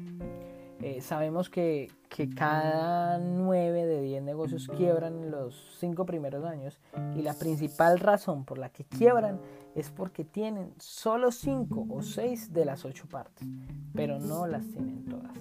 Eh, 0.79 1.01
sabemos 1.01 1.49
que, 1.49 1.91
que, 2.09 2.29
cada 2.29 3.19
9 3.19 3.85
de 3.85 4.01
10 4.01 4.23
negocios 4.23 4.67
quiebran 4.67 5.23
en 5.23 5.31
los 5.31 5.75
5 5.79 6.05
primeros 6.05 6.43
años 6.43 6.79
y 7.15 7.21
la 7.21 7.35
principal 7.35 7.99
razón 7.99 8.45
por 8.45 8.57
la 8.57 8.69
que 8.69 8.83
quiebran 8.85 9.39
es 9.75 9.91
porque 9.91 10.23
tienen 10.23 10.73
solo 10.79 11.31
5 11.31 11.87
o 11.89 12.01
6 12.01 12.53
de 12.53 12.65
las 12.65 12.83
8 12.83 13.07
partes, 13.09 13.47
pero 13.93 14.19
no 14.19 14.47
las 14.47 14.67
tienen 14.69 15.05
todas. 15.05 15.37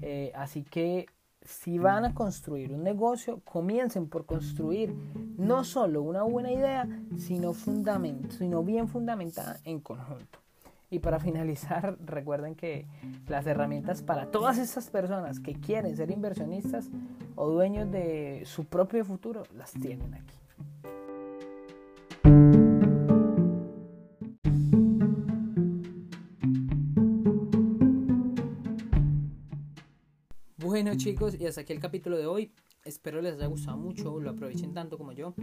Eh, 0.00 0.32
así 0.34 0.62
que 0.64 1.06
si 1.44 1.78
van 1.78 2.04
a 2.04 2.14
construir 2.14 2.72
un 2.72 2.82
negocio, 2.82 3.40
comiencen 3.44 4.08
por 4.08 4.26
construir 4.26 4.94
no 5.36 5.64
solo 5.64 6.02
una 6.02 6.22
buena 6.22 6.52
idea, 6.52 6.88
sino, 7.16 7.54
sino 7.54 8.62
bien 8.62 8.88
fundamentada 8.88 9.60
en 9.64 9.80
conjunto. 9.80 10.38
Y 10.90 10.98
para 10.98 11.18
finalizar, 11.18 11.96
recuerden 12.04 12.54
que 12.54 12.86
las 13.26 13.46
herramientas 13.46 14.02
para 14.02 14.26
todas 14.30 14.58
esas 14.58 14.90
personas 14.90 15.40
que 15.40 15.54
quieren 15.54 15.96
ser 15.96 16.10
inversionistas 16.10 16.90
o 17.34 17.48
dueños 17.48 17.90
de 17.90 18.42
su 18.44 18.66
propio 18.66 19.04
futuro 19.04 19.44
las 19.56 19.72
tienen 19.72 20.14
aquí. 20.14 20.41
Chicos, 31.02 31.36
y 31.38 31.46
hasta 31.46 31.62
aquí 31.62 31.72
el 31.72 31.80
capítulo 31.80 32.16
de 32.16 32.26
hoy. 32.26 32.52
Espero 32.84 33.20
les 33.22 33.34
haya 33.34 33.46
gustado 33.46 33.76
mucho, 33.76 34.20
lo 34.20 34.30
aprovechen 34.30 34.72
tanto 34.72 34.98
como 34.98 35.12
yo. 35.12 35.34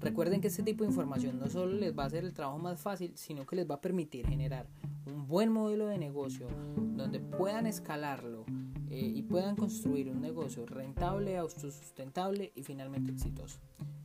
Recuerden 0.00 0.40
que 0.40 0.48
este 0.48 0.62
tipo 0.62 0.84
de 0.84 0.90
información 0.90 1.38
no 1.38 1.48
solo 1.48 1.72
les 1.72 1.96
va 1.96 2.04
a 2.04 2.06
hacer 2.06 2.24
el 2.24 2.32
trabajo 2.32 2.58
más 2.58 2.80
fácil, 2.80 3.12
sino 3.14 3.46
que 3.46 3.56
les 3.56 3.70
va 3.70 3.76
a 3.76 3.80
permitir 3.80 4.26
generar 4.26 4.66
un 5.06 5.26
buen 5.26 5.50
modelo 5.50 5.86
de 5.86 5.98
negocio 5.98 6.46
donde 6.76 7.20
puedan 7.20 7.66
escalarlo 7.66 8.44
eh, 8.90 9.12
y 9.14 9.22
puedan 9.22 9.56
construir 9.56 10.10
un 10.10 10.20
negocio 10.20 10.66
rentable, 10.66 11.36
autosustentable 11.38 12.52
y 12.54 12.62
finalmente 12.62 13.12
exitoso. 13.12 13.58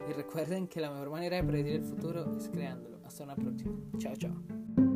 Y 0.09 0.13
recuerden 0.13 0.67
que 0.67 0.79
la 0.79 0.91
mejor 0.91 1.09
manera 1.09 1.37
de 1.37 1.43
predecir 1.43 1.81
el 1.81 1.83
futuro 1.83 2.37
es 2.37 2.49
creándolo. 2.49 2.97
Hasta 3.05 3.23
una 3.23 3.35
próxima. 3.35 3.73
Chao, 3.97 4.15
chao. 4.15 4.86